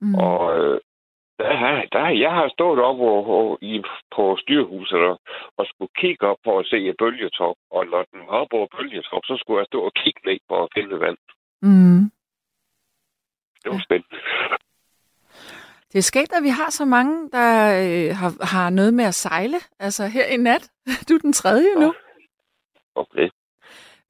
[0.00, 0.14] Mm.
[0.14, 0.80] Og øh,
[1.38, 3.82] der, har- der, jeg har stået op og, og, i,
[4.16, 5.20] på styrhuset og,
[5.56, 7.56] og skulle kigge op for at se et bølgetop.
[7.70, 10.62] Og når den var oppe over bølgetop, så skulle jeg stå og kigge ned for
[10.64, 11.18] at finde vand.
[11.62, 12.02] Mm.
[13.62, 14.18] Det var spændende.
[15.92, 17.48] Det er skægt, at vi har så mange, der
[17.82, 19.56] øh, har, har noget med at sejle.
[19.78, 20.70] Altså her i nat.
[21.08, 21.94] Du er den tredje nu.
[22.94, 23.22] Okay.
[23.22, 23.30] Det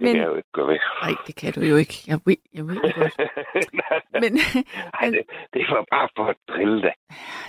[0.00, 0.78] Men- kan jeg jo ikke gøre ved.
[1.02, 1.94] Nej, det kan du jo ikke.
[2.06, 3.14] Jeg ved, jeg ved det godt.
[4.22, 4.32] Men
[5.00, 5.22] Nej, det,
[5.54, 6.92] det var bare for at drille det.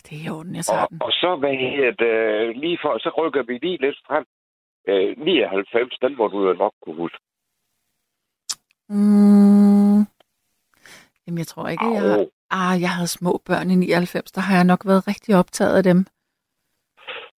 [0.05, 1.01] det er i orden, jeg tager Og, den.
[1.01, 4.25] og så, hvad hedder det, lige for, så rykker vi lige lidt frem.
[4.87, 7.17] Øh, 99, den må du jo nok kunne huske.
[8.89, 9.99] Mm.
[11.27, 12.25] Jamen, jeg tror ikke, jeg har...
[12.57, 15.83] Ah, jeg havde små børn i 99, der har jeg nok været rigtig optaget af
[15.83, 15.99] dem.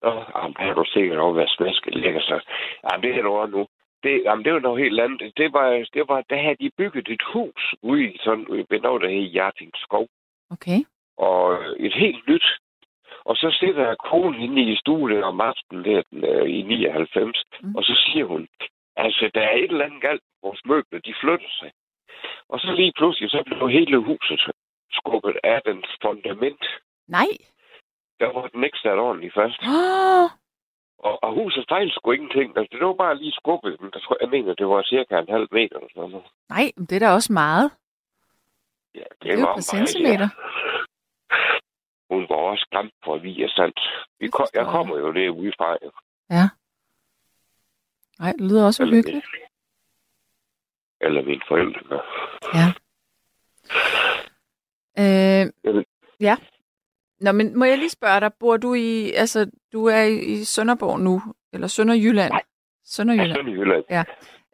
[0.03, 2.37] Nå, jamen, har du sikkert også været smasket lækker så.
[2.85, 3.67] Jamen, det er du også nu.
[4.03, 5.33] Det, jamen, det var noget helt andet.
[5.37, 9.03] Det var, det var, der havde de bygget et hus ude i sådan, ved noget,
[9.03, 10.07] der hed Hjarting Skov.
[10.51, 10.81] Okay.
[11.19, 12.47] Og øh, et helt nyt.
[13.25, 17.43] Og så sidder jeg konen inde i stuen om aftenen der, den, øh, i 99,
[17.63, 17.69] Mm.
[17.69, 17.77] mm.
[17.77, 18.49] og så siger hun,
[18.97, 20.23] altså, der er et eller andet galt.
[20.43, 21.71] Vores møbler, de flytter sig.
[22.49, 24.41] Og så lige pludselig, så blev hele huset
[24.99, 26.65] skubbet af den fundament.
[27.09, 27.31] Nej.
[28.21, 29.59] Der var den ikke sat ordentligt fast.
[29.63, 30.29] Oh,
[31.09, 32.59] Og, og huset fejl sgu ingenting.
[32.59, 33.81] Altså, det var bare lige skubbet.
[33.81, 36.27] Men der tror, jeg mener, det var cirka en halv meter eller sådan noget.
[36.49, 37.71] nej, men det er da også meget.
[38.95, 40.29] Ja, det, Det er var et par centimeter.
[42.11, 43.81] Hun var også skræmt for, at vi er sandt.
[44.21, 45.77] Vi kom, jeg kommer jo det udefra.
[45.85, 45.91] jo.
[46.31, 46.49] Ja.
[48.19, 49.27] Nej, det lyder også Eller uhyggeligt.
[51.01, 52.01] Eller mine forældre.
[52.55, 52.67] Ja.
[54.99, 55.85] Øh, Jamen.
[56.21, 56.37] ja.
[57.21, 61.01] Nå, men må jeg lige spørge dig, bor du i, altså, du er i, Sønderborg
[61.01, 61.23] nu,
[61.53, 62.33] eller Sønderjylland?
[62.33, 62.43] Nej.
[62.85, 63.29] Sønderjylland.
[63.29, 63.85] Ja, sådan i Jylland.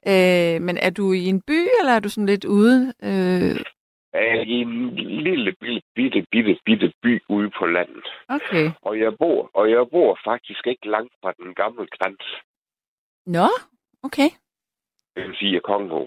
[0.07, 2.95] Øh, men er du i en by, eller er du sådan lidt ude?
[3.03, 3.57] Øh,
[4.13, 8.05] Jeg er i en lille, bitte, bitte, bitte, bitte by ude på landet.
[8.29, 8.71] okay.
[8.83, 12.25] Og jeg bor, og jeg bor faktisk ikke langt fra den gamle græns.
[13.27, 13.47] Nå,
[14.03, 14.29] okay.
[15.17, 16.07] Det vil sige Kongo.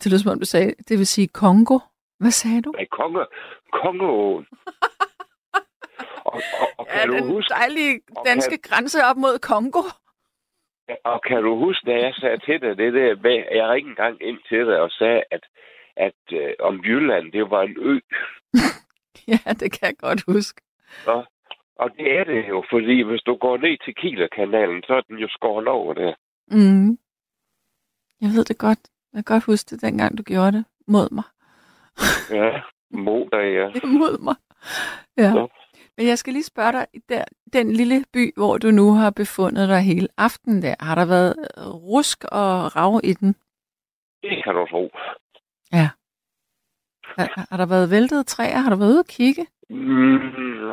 [0.00, 1.78] Det lyder som om, du sagde, det vil sige Kongo.
[2.20, 2.70] Hvad sagde du?
[2.70, 3.24] Nej, Kongo.
[3.72, 4.46] Kongoåen.
[6.30, 9.82] og, og, og kan Ja, du den huske, dejlige danske grænse op mod Kongo.
[11.04, 14.16] Og kan du huske, da jeg sagde til dig det der med, jeg ringede engang
[14.22, 15.44] ind til dig og sagde, at,
[15.96, 17.98] at øh, om Jylland, det var en ø.
[19.28, 20.60] Ja, det kan jeg godt huske.
[21.06, 21.26] Og,
[21.76, 25.18] og det er det jo, fordi hvis du går ned til Kielerkanalen, så er den
[25.18, 26.14] jo skåret over der.
[26.48, 26.98] Mm.
[28.20, 28.78] Jeg ved det godt.
[29.12, 31.24] Jeg kan godt huske det, dengang du gjorde det mod mig.
[32.38, 33.66] Ja, moder, ja.
[33.74, 34.36] Det er mod mig.
[35.16, 35.32] Ja.
[35.34, 35.48] Nå.
[35.96, 39.68] Men jeg skal lige spørge dig, der, den lille by, hvor du nu har befundet
[39.68, 43.34] dig hele aftenen der, har der været øh, rusk og rav i den?
[44.22, 44.90] Det kan du tro.
[47.18, 48.58] Har, har der været væltede træer?
[48.64, 49.46] Har du været ude at kigge?
[49.70, 50.18] Mm,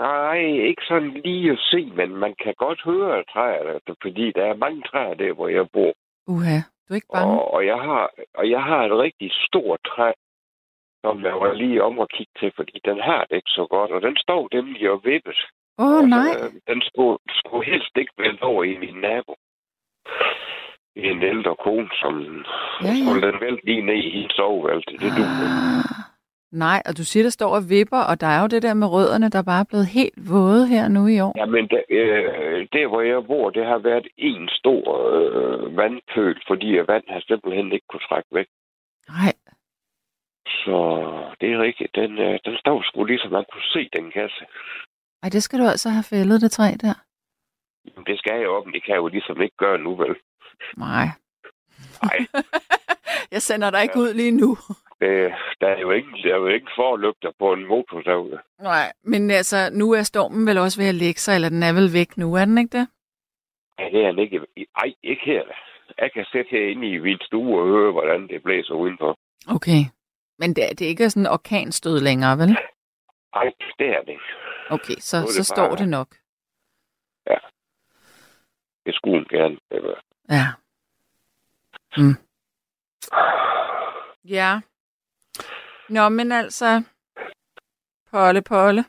[0.06, 4.56] nej, ikke sådan lige at se, men man kan godt høre træerne, fordi der er
[4.56, 5.94] mange træer der, hvor jeg bor.
[6.28, 7.34] Uha, du er ikke bange?
[7.34, 10.12] Og, og, jeg har, og jeg har et rigtig stort træ,
[11.08, 13.92] som jeg var lige om at kigge til, fordi den har det ikke så godt,
[13.92, 15.40] og den står nemlig og vippet.
[15.80, 16.32] Åh, oh, Og, nej.
[16.44, 19.34] øh, Den skulle, skulle helst ikke vælte over i min nabo.
[20.96, 22.14] En ældre kone, som
[22.84, 23.28] Ja, ja.
[23.28, 24.92] den vælte lige ned i hendes soveværelse.
[24.92, 25.24] Det du.
[25.24, 25.84] Ah,
[26.52, 28.88] Nej, og du siger, der står og vipper, og der er jo det der med
[28.88, 31.34] rødderne, der bare er blevet helt våde her nu i år.
[31.38, 34.84] Ja, men der, øh, der, hvor jeg bor, det har været en stor
[35.16, 38.48] øh, vandpøl, fordi vand har simpelthen ikke kunne trække væk.
[39.10, 39.34] Nej,
[40.48, 40.78] Så
[41.42, 41.96] det er rigtigt.
[41.96, 44.46] Den, øh, den står sgu ligesom, man kunne se den kasse.
[45.24, 46.94] Ej, det skal du altså have fældet, det træ der.
[47.86, 50.16] Jamen, Det skal jeg op, det kan jeg jo ligesom ikke gøre nu, vel?
[50.78, 51.08] Nej.
[52.04, 52.18] Nej.
[53.34, 54.58] jeg sender dig ikke ud lige nu.
[55.02, 58.40] Det, der er jo ikke, der er jo ikke forlygter på en motorsav.
[58.62, 61.74] Nej, men altså, nu er stormen vel også ved at lægge sig, eller den er
[61.74, 62.88] vel væk nu, er den ikke det?
[63.80, 64.42] Ja, det er han ikke.
[64.76, 65.44] Ej, ikke her.
[65.98, 69.18] Jeg kan sætte herinde i min stue og høre, hvordan det blæser udenfor.
[69.56, 69.82] Okay.
[70.40, 72.58] Men det, er- det er ikke sådan en orkanstød længere, vel?
[73.34, 74.24] Ej, det er det ikke.
[74.70, 76.08] Okay, så, det så står bare- det nok.
[78.86, 79.58] Det skulle gerne.
[79.72, 79.94] Eller,
[80.30, 80.46] Ja.
[81.98, 82.16] Mm.
[84.26, 84.62] Ja.
[85.90, 86.84] Nå, men altså...
[88.12, 88.86] Polle, polle.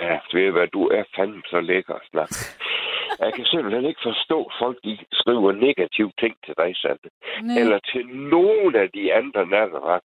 [0.00, 2.34] ja, ved hvad, du er fandme så lækker at snakke.
[3.18, 7.08] Jeg kan simpelthen ikke forstå, at folk de skriver negative ting til dig, Sande.
[7.42, 7.56] Nej.
[7.60, 10.02] Eller til nogen af de andre natteret.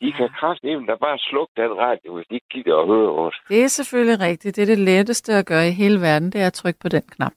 [0.00, 3.34] De kan kraftedeme da bare slukke den radio, hvis de ikke gider at høre os.
[3.48, 4.56] Det er selvfølgelig rigtigt.
[4.56, 7.02] Det er det letteste at gøre i hele verden, det er at trykke på den
[7.02, 7.36] knap.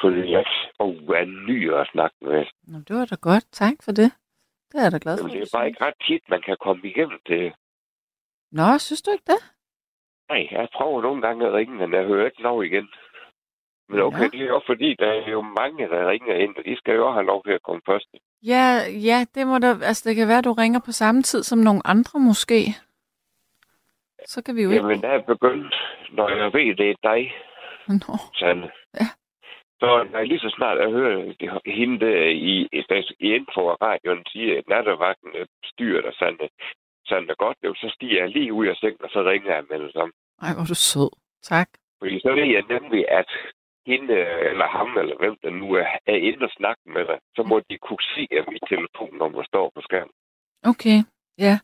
[0.00, 0.44] Fordi jeg
[0.78, 2.44] og er ny at snakke med.
[2.66, 3.44] Nå, det var da godt.
[3.52, 4.10] Tak for det.
[4.68, 5.28] Det er jeg da glad for.
[5.28, 7.52] Men det er bare ikke ret tit, man kan komme igennem det.
[8.52, 9.40] Nå, synes du ikke det?
[10.30, 12.88] Nej, jeg prøver nogle gange at ringe, men jeg hører ikke lov igen.
[13.88, 14.32] Men okay, Nå.
[14.32, 17.12] det er jo fordi, der er jo mange, der ringer ind, og de skal jo
[17.12, 18.08] have lov til at komme først.
[18.46, 18.64] Ja,
[19.08, 19.66] ja, det må da...
[19.82, 22.60] Altså, det kan være, at du ringer på samme tid som nogle andre måske.
[24.26, 24.82] Så kan vi jo ikke...
[24.82, 25.74] Jamen, der er begyndt,
[26.12, 27.32] når jeg ved, det er dig,
[27.88, 28.14] Nå.
[28.34, 28.70] Sande.
[29.00, 29.06] Ja.
[29.80, 32.16] Så når jeg lige så snart jeg hører det- hende der
[32.50, 32.68] i,
[33.20, 35.30] i info af radioen sige, at nattevagten
[35.64, 36.48] styrer dig, Sande,
[37.08, 39.78] Sande godt, jo, så stiger jeg lige ud af sengen, og så ringer jeg med
[39.78, 40.12] det samme.
[40.42, 41.10] Ej, hvor du sød.
[41.42, 41.68] Tak.
[41.98, 43.30] Fordi så ved jeg nemlig, at
[43.86, 47.18] hende øh, eller ham, eller hvem der nu er, er inde og snakke med dig,
[47.36, 50.14] så må de kunne se, at mit telefonnummer står på skærmen.
[50.72, 50.98] Okay,
[51.38, 51.58] ja.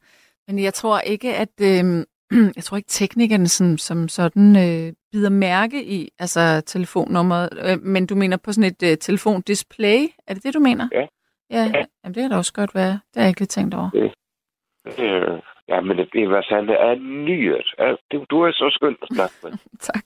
[0.46, 1.54] Men jeg tror ikke, at...
[1.70, 2.06] Øh,
[2.56, 7.48] jeg tror ikke, teknikerne som, som sådan øh, bider mærke i altså telefonnummeret.
[7.66, 10.00] Øh, men du mener på sådan et øh, telefondisplay?
[10.26, 10.88] Er det det, du mener?
[10.92, 11.06] Ja.
[11.50, 11.84] Ja, Ja.
[12.04, 12.92] Jamen, det kan da også godt være.
[12.92, 13.90] Det har jeg ikke lige tænkt over.
[14.98, 19.08] Øh, ja, men det, det var sandt, det er du, du er så skøn at
[19.14, 19.52] snakke med.
[19.90, 20.04] tak.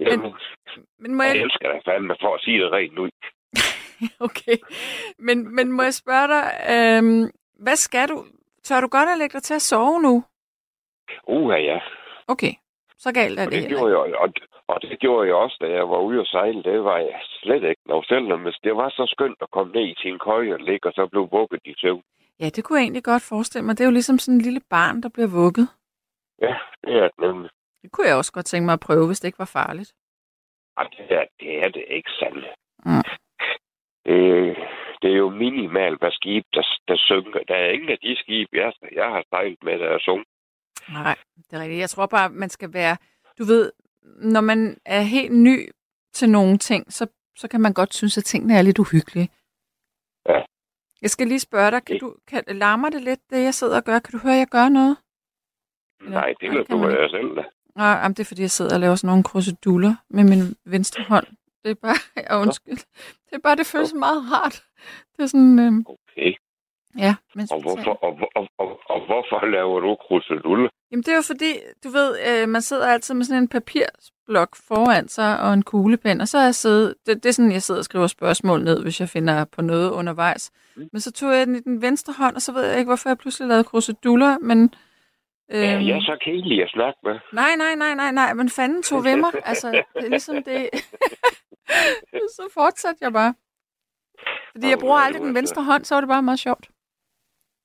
[0.00, 0.32] Jamen, Men
[0.98, 1.42] må jeg jeg...
[1.42, 3.10] elsker dig fandme for at sige det rent ud.
[4.20, 4.56] Okay.
[5.18, 6.44] Men, men må jeg spørge dig,
[6.74, 7.02] øh,
[7.64, 8.24] hvad skal du...
[8.64, 10.24] Tør du godt at lægge dig til at sove nu?
[11.28, 11.78] Uha, ja.
[12.28, 12.52] Okay,
[12.98, 14.28] så galt er Og det det, gjorde jeg, og,
[14.68, 16.62] og det gjorde jeg også, da jeg var ude at sejle.
[16.62, 17.82] Det var jeg slet ikke.
[17.86, 20.88] Når selvom hvis det var så skønt at komme ned i sin køje og ligge,
[20.88, 22.02] og så blev vugget i søvn.
[22.40, 23.78] Ja, det kunne jeg egentlig godt forestille mig.
[23.78, 25.68] Det er jo ligesom sådan en lille barn, der bliver vugget.
[26.42, 26.54] Ja,
[26.84, 27.50] det er det nemlig.
[27.82, 29.92] Det kunne jeg også godt tænke mig at prøve, hvis det ikke var farligt.
[30.76, 32.46] Ej, det er det, er det ikke sandt.
[32.86, 33.04] Mm.
[34.06, 34.56] Det,
[35.02, 37.40] det er jo minimalt, hvad skib, der, der synker.
[37.48, 40.28] Der er ingen af de skib, jeg, jeg har sejlet med, der er sunket.
[40.88, 41.80] Nej, det er rigtigt.
[41.80, 42.96] Jeg tror bare, man skal være...
[43.38, 43.72] Du ved,
[44.32, 45.68] når man er helt ny
[46.12, 47.06] til nogle ting, så,
[47.36, 49.28] så kan man godt synes, at tingene er lidt uhyggelige.
[50.28, 50.42] Ja.
[51.02, 53.84] Jeg skal lige spørge dig, kan du, kan, larmer det lidt, det jeg sidder og
[53.84, 53.98] gør?
[53.98, 54.96] Kan du høre, at jeg gør noget?
[56.02, 57.44] Ja, Nej, det kan du være selv.
[57.76, 61.04] Nej, jamen, det er fordi, jeg sidder og laver sådan nogle kruseduller med min venstre
[61.08, 61.26] hånd.
[61.64, 61.96] Det er bare,
[62.30, 62.76] ja, undskyld.
[63.26, 64.62] Det er bare, det føles meget rart.
[65.16, 66.32] Det er sådan, øhm, Okay.
[66.98, 67.14] ja.
[67.34, 70.68] Mens Og hvorfor, og, og, og, og, hvorfor laver du krusedulle?
[70.90, 71.52] Jamen, det er jo fordi,
[71.84, 73.84] du ved, øh, man sidder altid med sådan en papir,
[74.26, 77.52] blok foran sig og en kuglepen, og så er jeg siddet, det, det er sådan,
[77.52, 80.50] jeg sidder og skriver spørgsmål ned, hvis jeg finder på noget undervejs.
[80.76, 80.88] Mm.
[80.92, 83.08] Men så tog jeg den i den venstre hånd, og så ved jeg ikke, hvorfor
[83.08, 84.74] jeg pludselig lavede kruseduller, men...
[85.48, 87.18] Ja, øhm, jeg er så kedelig at snakke med.
[87.32, 89.30] Nej, nej, nej, nej, nej, men fanden tog ved mig.
[89.50, 90.70] Altså, det er ligesom det...
[92.36, 93.34] så fortsatte jeg bare.
[94.52, 96.68] Fordi jeg bruger ja, aldrig den venstre hånd, så var det bare meget sjovt.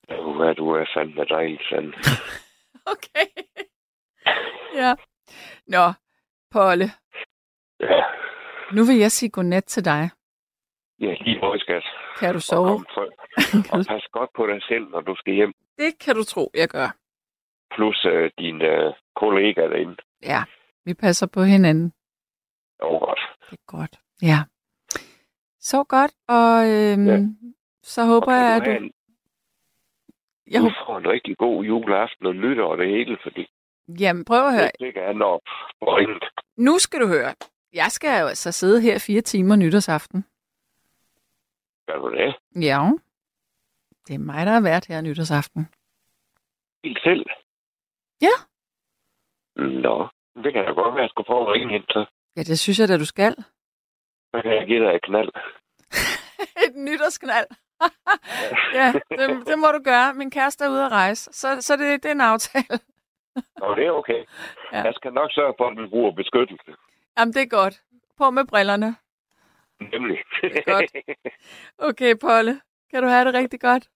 [0.08, 1.92] Er, du er fandme dejlig, Sand.
[2.94, 3.26] Okay.
[4.74, 4.94] ja.
[5.66, 5.92] Nå,
[6.50, 6.90] Polle,
[7.80, 8.02] Ja,
[8.72, 10.10] nu vil jeg sige godnat til dig.
[11.00, 11.84] ja lige måde, skat.
[12.18, 12.68] Kan du Og, sove?
[12.68, 13.02] kom for,
[13.78, 15.52] og pas godt på dig selv, når du skal hjem.
[15.78, 16.88] Det kan du tro, jeg gør.
[17.74, 19.96] Plus øh, dine øh, kollegaer derinde.
[20.22, 20.42] Ja,
[20.84, 21.92] vi passer på hinanden.
[22.82, 23.20] Oh, godt.
[23.50, 23.98] Det er godt.
[24.22, 24.38] Ja.
[25.58, 27.18] Så godt, og øhm, Ja.
[27.82, 28.70] så håber jeg, at du...
[28.70, 28.92] en,
[30.50, 30.74] Jeg håber...
[30.86, 33.46] får en rigtig god juleaften og nytår og det hele, fordi
[34.00, 34.70] Jamen, prøv at høre.
[34.80, 35.40] det op
[35.80, 36.24] på ringet.
[36.56, 37.34] Nu skal du høre.
[37.72, 40.24] Jeg skal jo altså sidde her fire timer nytårsaften.
[41.86, 42.34] Gør du det?
[42.64, 42.80] Ja.
[44.08, 45.68] Det er mig, der har været her nytårsaften.
[46.84, 47.26] Helt selv?
[48.20, 48.34] Ja.
[49.56, 50.08] Nå,
[50.44, 52.06] det kan da godt være, at jeg skulle prøve at ringe ind til.
[52.36, 53.34] Ja, det synes jeg da, du skal.
[54.34, 55.30] Så kan jeg give dig et knald.
[56.66, 57.46] Et nytårsknald.
[58.80, 60.14] ja, det, det må du gøre.
[60.14, 62.78] Min kæreste er ude at rejse, så, så det, det er en aftale.
[63.60, 64.24] Nå, det er okay.
[64.72, 64.82] Ja.
[64.82, 66.72] Jeg skal nok sørge for, at den bruger beskyttelse.
[67.18, 67.82] Jamen, det er godt.
[68.18, 68.96] På med brillerne.
[69.80, 70.18] Nemlig.
[70.42, 70.90] Det er godt.
[71.78, 72.60] Okay, Polle.
[72.90, 73.88] Kan du have det rigtig godt?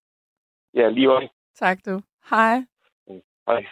[0.75, 1.29] ja, lige øje.
[1.55, 2.01] Tak du.
[2.31, 2.57] Hej.
[3.49, 3.67] Hej.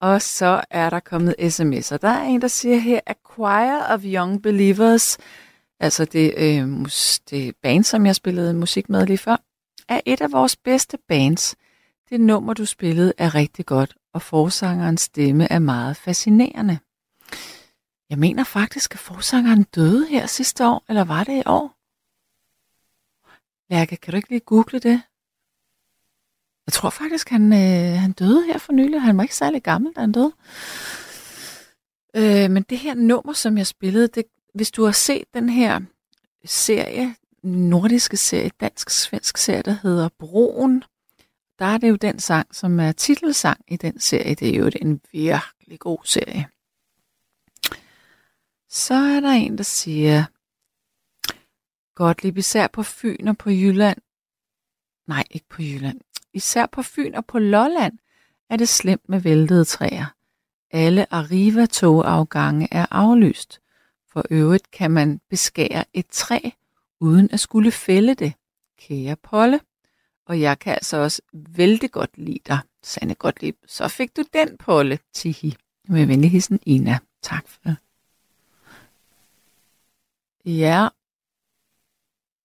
[0.00, 1.96] Og så er der kommet sms'er.
[1.96, 5.18] Der er en, der siger her, A Choir of Young Believers,
[5.80, 9.36] altså det, øh, mus, det band, som jeg spillede musik med lige før,
[9.88, 11.56] er et af vores bedste bands.
[12.10, 16.78] Det nummer, du spillede, er rigtig godt, og forsangerens stemme er meget fascinerende.
[18.10, 21.76] Jeg mener faktisk, at forsangeren døde her sidste år, eller var det i år?
[23.74, 25.02] Lærke, kan du ikke lige google det?
[26.66, 29.02] Jeg tror faktisk, han, øh, han døde her for nylig.
[29.02, 30.32] Han var ikke særlig gammel, da han døde.
[32.16, 35.80] Øh, men det her nummer, som jeg spillede, det, hvis du har set den her
[36.44, 40.84] serie, nordiske serie, dansk-svensk serie, der hedder Broen,
[41.58, 44.34] der er det jo den sang, som er titelsang i den serie.
[44.34, 46.48] Det er jo en virkelig god serie.
[48.68, 50.24] Så er der en, der siger,
[51.94, 53.98] Gottlieb, især på Fyn og på Jylland.
[55.06, 56.00] Nej, ikke på Jylland.
[56.36, 57.98] Især på Fyn og på Lolland
[58.50, 60.06] er det slemt med væltede træer.
[60.70, 63.60] Alle Arriva-togafgange er aflyst.
[64.12, 66.40] For øvrigt kan man beskære et træ,
[67.00, 68.32] uden at skulle fælde det.
[68.78, 69.60] Kære Polle.
[70.26, 73.56] Og jeg kan altså også vældig godt lide dig, Sanne Gottlieb.
[73.66, 74.98] Så fik du den, Polle.
[75.14, 75.56] Tihi.
[75.88, 76.98] Med venlig hilsen, Ina.
[77.22, 77.76] Tak for det.
[80.44, 80.88] Ja,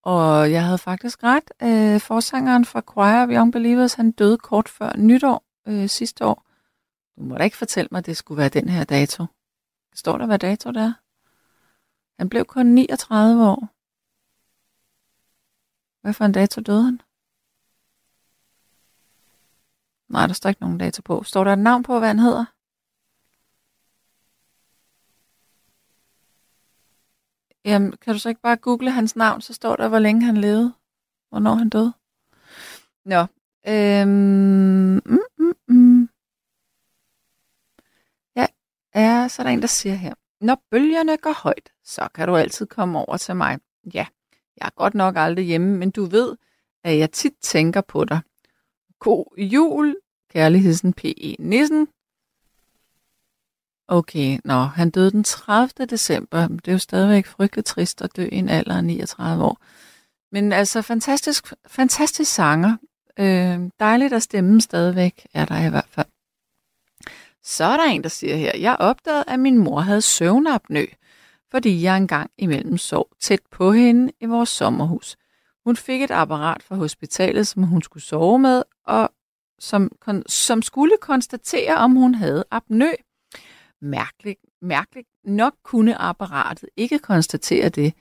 [0.01, 1.51] og jeg havde faktisk ret.
[1.63, 6.45] Øh, forsangeren fra Choir of Young Believers, han døde kort før nytår øh, sidste år.
[7.17, 9.25] Du må da ikke fortælle mig, at det skulle være den her dato.
[9.95, 10.93] Står der, hvad dato det er?
[12.19, 13.69] Han blev kun 39 år.
[16.01, 17.01] Hvad for en dato døde han?
[20.09, 21.23] Nej, der står ikke nogen dato på.
[21.23, 22.45] Står der et navn på, hvad han hedder?
[27.65, 30.37] Jamen, kan du så ikke bare google hans navn, så står der, hvor længe han
[30.37, 30.73] levede,
[31.29, 31.93] hvornår han døde.
[33.05, 33.25] Nå,
[33.67, 36.09] øhm, mm, mm, mm.
[38.35, 38.45] Ja,
[38.95, 42.35] ja, så er der en, der siger her, når bølgerne går højt, så kan du
[42.35, 43.59] altid komme over til mig.
[43.93, 44.05] Ja,
[44.57, 46.37] jeg er godt nok aldrig hjemme, men du ved,
[46.83, 48.19] at jeg tit tænker på dig.
[48.99, 49.97] God jul,
[50.29, 51.35] kærligheden P.E.
[51.39, 51.87] Nissen,
[53.91, 55.85] Okay, nå, han døde den 30.
[55.85, 56.47] december.
[56.47, 59.57] Det er jo stadigvæk frygteligt trist at dø i en alder af 39 år.
[60.31, 62.77] Men altså, fantastisk, fantastisk sanger.
[63.19, 66.07] Øh, dejligt at stemme stadigvæk, er der i hvert fald.
[67.43, 70.85] Så er der en, der siger her, jeg opdagede, at min mor havde søvnapnø,
[71.51, 75.17] fordi jeg engang imellem sov tæt på hende i vores sommerhus.
[75.65, 79.09] Hun fik et apparat fra hospitalet, som hun skulle sove med, og
[79.59, 79.91] som,
[80.27, 82.91] som skulle konstatere, om hun havde apnø.
[83.81, 87.93] Mærkeligt, mærkeligt nok kunne apparatet ikke konstatere det,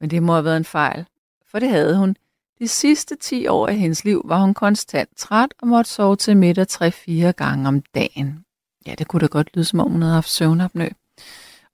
[0.00, 1.06] men det må have været en fejl,
[1.46, 2.16] for det havde hun.
[2.58, 6.36] De sidste 10 år af hendes liv var hun konstant træt og måtte sove til
[6.36, 8.44] middag 3-4 gange om dagen.
[8.86, 10.88] Ja, det kunne da godt lyde, som om hun havde haft søvnapnø.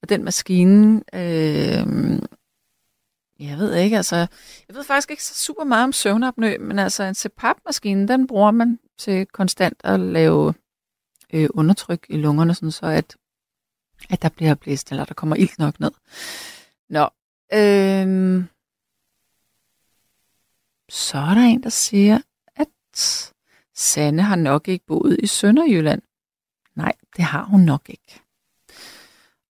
[0.02, 2.18] Og den maskine, øh,
[3.40, 4.16] jeg ved ikke, altså,
[4.68, 8.50] jeg ved faktisk ikke så super meget om søvnapnø, men altså en CPAP-maskine, den bruger
[8.50, 10.54] man til konstant at lave
[11.32, 13.16] øh, undertryk i lungerne, sådan så at
[14.10, 15.90] at der bliver blæst, eller der kommer ilt nok ned.
[16.88, 17.08] Nå,
[17.52, 18.48] øhm,
[20.88, 22.20] så er der en, der siger,
[22.56, 22.68] at
[23.74, 26.02] Sanne har nok ikke boet i Sønderjylland.
[26.74, 28.20] Nej, det har hun nok ikke.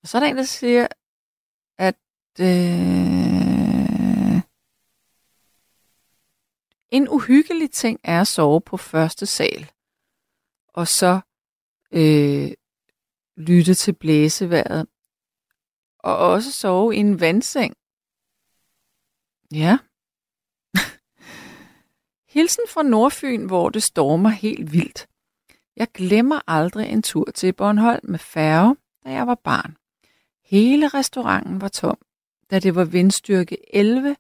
[0.03, 0.87] Og så er der en, der siger,
[1.79, 1.97] at
[2.41, 2.47] øh,
[6.91, 9.71] en uhyggelig ting er at sove på første sal,
[10.69, 11.21] og så
[11.93, 12.53] øh,
[13.49, 14.87] lytte til blæseværet,
[15.99, 17.75] og også sove i en vandseng.
[19.53, 19.79] Ja.
[22.35, 25.09] Hilsen fra Nordfyn, hvor det stormer helt vildt.
[25.77, 29.77] Jeg glemmer aldrig en tur til Bornholm med færge, da jeg var barn.
[30.45, 31.99] Hele restauranten var tom,
[32.51, 34.17] da det var vindstyrke 11,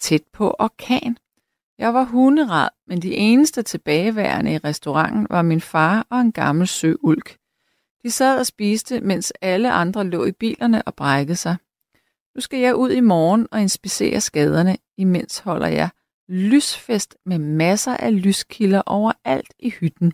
[0.00, 1.16] tæt på orkan.
[1.78, 6.66] Jeg var hunderad, men de eneste tilbageværende i restauranten var min far og en gammel
[6.66, 7.36] søulk.
[8.02, 11.56] De sad og spiste, mens alle andre lå i bilerne og brækkede sig.
[12.34, 15.88] Nu skal jeg ud i morgen og inspicere skaderne, imens holder jeg
[16.28, 20.12] lysfest med masser af lyskilder overalt i hytten.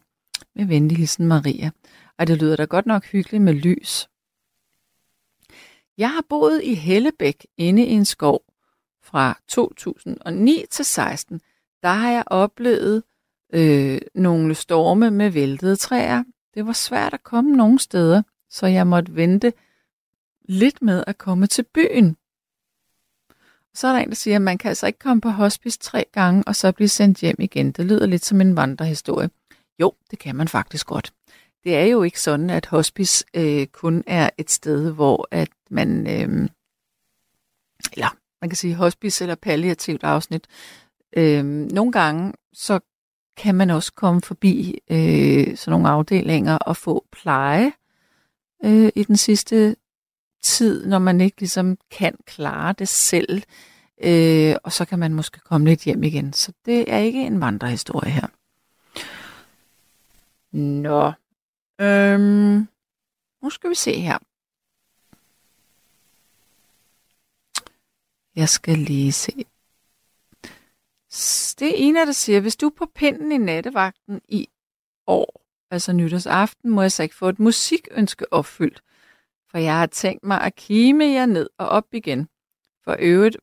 [0.54, 1.70] Med venlig hilsen Maria.
[2.18, 4.08] Og det lyder da godt nok hyggeligt med lys.
[5.98, 8.44] Jeg har boet i Hellebæk inde i en skov
[9.02, 11.40] fra 2009 til 16.
[11.82, 13.02] Der har jeg oplevet
[13.54, 16.24] øh, nogle storme med væltede træer.
[16.56, 19.52] Det var svært at komme nogen steder, så jeg måtte vente
[20.48, 22.16] lidt med at komme til byen.
[23.74, 26.04] Så er der en, der siger, at man kan altså ikke komme på hospice tre
[26.12, 27.72] gange, og så blive sendt hjem igen.
[27.72, 29.30] Det lyder lidt som en vandrehistorie.
[29.80, 31.12] Jo, det kan man faktisk godt.
[31.64, 36.06] Det er jo ikke sådan, at hospice øh, kun er et sted, hvor at man,
[36.06, 36.48] øh,
[37.92, 40.46] eller man kan sige hospice eller palliativt afsnit.
[41.16, 42.80] Øh, nogle gange, så
[43.36, 47.72] kan man også komme forbi øh, sådan nogle afdelinger og få pleje
[48.64, 49.76] øh, i den sidste
[50.42, 53.42] tid, når man ikke ligesom kan klare det selv.
[54.02, 56.32] Øh, og så kan man måske komme lidt hjem igen.
[56.32, 58.26] Så det er ikke en vandrehistorie her.
[60.56, 61.12] Nå.
[61.80, 62.68] Øhm,
[63.42, 64.18] nu skal vi se her.
[68.36, 69.44] Jeg skal lige se.
[71.58, 74.48] Det er en der siger, hvis du er på pinden i nattevagten i
[75.06, 78.82] år, altså nytårsaften, må jeg så ikke få et musikønske opfyldt.
[79.50, 82.28] For jeg har tænkt mig at kime jer ned og op igen.
[82.84, 83.36] For øvrigt,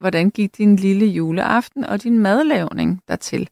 [0.00, 3.48] hvordan gik din lille juleaften og din madlavning dertil?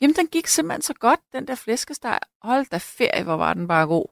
[0.00, 2.18] Jamen, den gik simpelthen så godt, den der flæskesteg.
[2.42, 4.06] Hold da ferie, hvor var den bare god.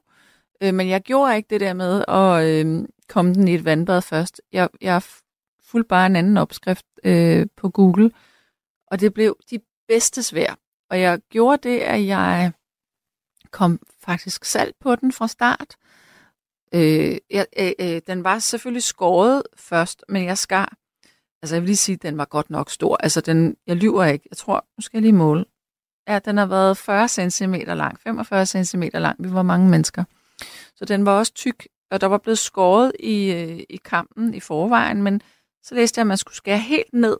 [0.61, 4.01] Øh, men jeg gjorde ikke det der med at øh, komme den i et vandbad
[4.01, 4.41] først.
[4.51, 5.01] Jeg, jeg
[5.63, 8.11] fulgte bare en anden opskrift øh, på Google,
[8.87, 10.55] og det blev de bedste svær.
[10.89, 12.51] Og jeg gjorde det, at jeg
[13.51, 15.75] kom faktisk salt på den fra start.
[16.73, 20.77] Øh, jeg, øh, øh, den var selvfølgelig skåret først, men jeg skar.
[21.41, 22.97] Altså jeg vil lige sige, at den var godt nok stor.
[22.97, 24.27] Altså den, jeg lyver ikke.
[24.29, 25.45] Jeg tror, nu skal jeg lige måle.
[26.07, 29.23] Ja, den har været 40 cm lang, 45 cm lang.
[29.23, 30.03] Vi var mange mennesker.
[30.75, 34.39] Så den var også tyk, og der var blevet skåret i, øh, i kampen i
[34.39, 35.21] forvejen, men
[35.63, 37.17] så læste jeg, at man skulle skære helt ned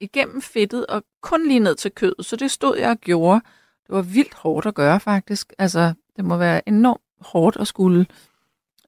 [0.00, 2.26] igennem fedtet og kun lige ned til kødet.
[2.26, 3.40] Så det stod jeg og gjorde.
[3.86, 5.52] Det var vildt hårdt at gøre faktisk.
[5.58, 8.06] Altså, det må være enormt hårdt at skulle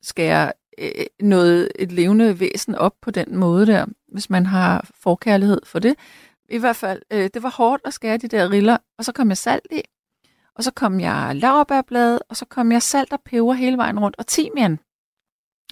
[0.02, 5.60] skære øh, noget, et levende væsen op på den måde der, hvis man har forkærlighed
[5.64, 5.94] for det.
[6.48, 9.28] I hvert fald, øh, det var hårdt at skære de der riller, og så kom
[9.28, 9.82] jeg salt i,
[10.54, 14.16] og så kom jeg laurbærblad, og så kom jeg salt og peber hele vejen rundt,
[14.18, 14.78] og timian.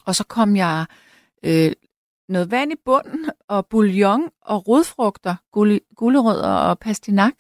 [0.05, 0.87] Og så kom jeg
[1.43, 1.73] øh,
[2.29, 5.37] noget vand i bunden, og bouillon og rodfrugter,
[5.97, 7.35] gulerødder og pastinak,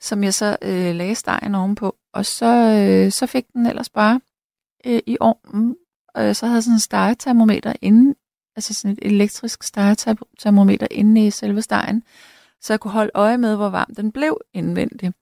[0.00, 1.96] som jeg så øh, lagde stegen ovenpå.
[2.12, 4.20] Og så, øh, så fik den ellers bare
[4.86, 5.76] øh, i ovnen.
[6.14, 8.14] Og så havde jeg sådan en stegetermometer inde,
[8.56, 12.02] altså sådan et elektrisk stegetermometer inde i selve stegen,
[12.60, 15.16] så jeg kunne holde øje med, hvor varm den blev indvendigt.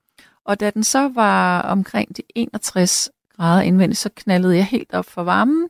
[0.45, 5.05] Og da den så var omkring de 61 grader indvendigt, så knaldede jeg helt op
[5.05, 5.69] for varmen,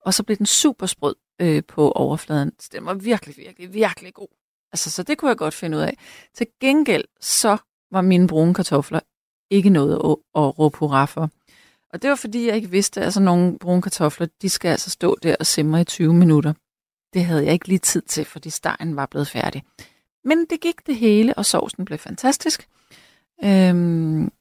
[0.00, 2.52] og så blev den super sprød øh, på overfladen.
[2.60, 4.28] Så den var virkelig, virkelig, virkelig god.
[4.72, 5.98] Altså, så det kunne jeg godt finde ud af.
[6.34, 7.56] Til gengæld, så
[7.90, 9.00] var mine brune kartofler
[9.50, 11.30] ikke noget at, at råbe hurra for.
[11.92, 14.90] Og det var fordi, jeg ikke vidste, at altså, nogle brune kartofler, de skal altså
[14.90, 16.52] stå der og simre i 20 minutter.
[17.12, 19.62] Det havde jeg ikke lige tid til, fordi stegen var blevet færdig.
[20.24, 22.68] Men det gik det hele, og sovsen blev fantastisk.
[23.44, 24.32] Øhm,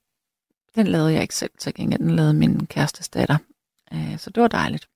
[0.76, 3.38] den lavede jeg ikke selv til gengæld, den lavede min kærestes datter.
[3.94, 4.88] Øh, så det var dejligt.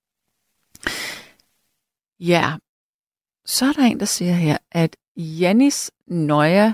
[2.20, 2.56] Ja,
[3.46, 6.74] så er der en, der siger her, at Janis Nøja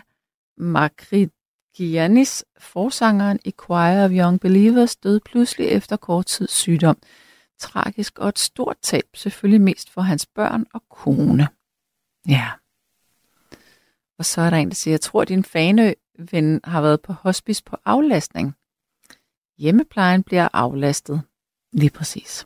[0.57, 6.97] Makrigianis, forsangeren i Choir of Young Believers, døde pludselig efter kort tid sygdom.
[7.59, 11.47] tragisk og et stort tab, selvfølgelig mest for hans børn og kone.
[12.27, 12.51] Ja.
[14.17, 17.63] Og så er der en, der siger, jeg tror, din faneven har været på hospice
[17.63, 18.55] på aflastning.
[19.57, 21.21] Hjemmeplejen bliver aflastet.
[21.73, 22.45] Lige præcis.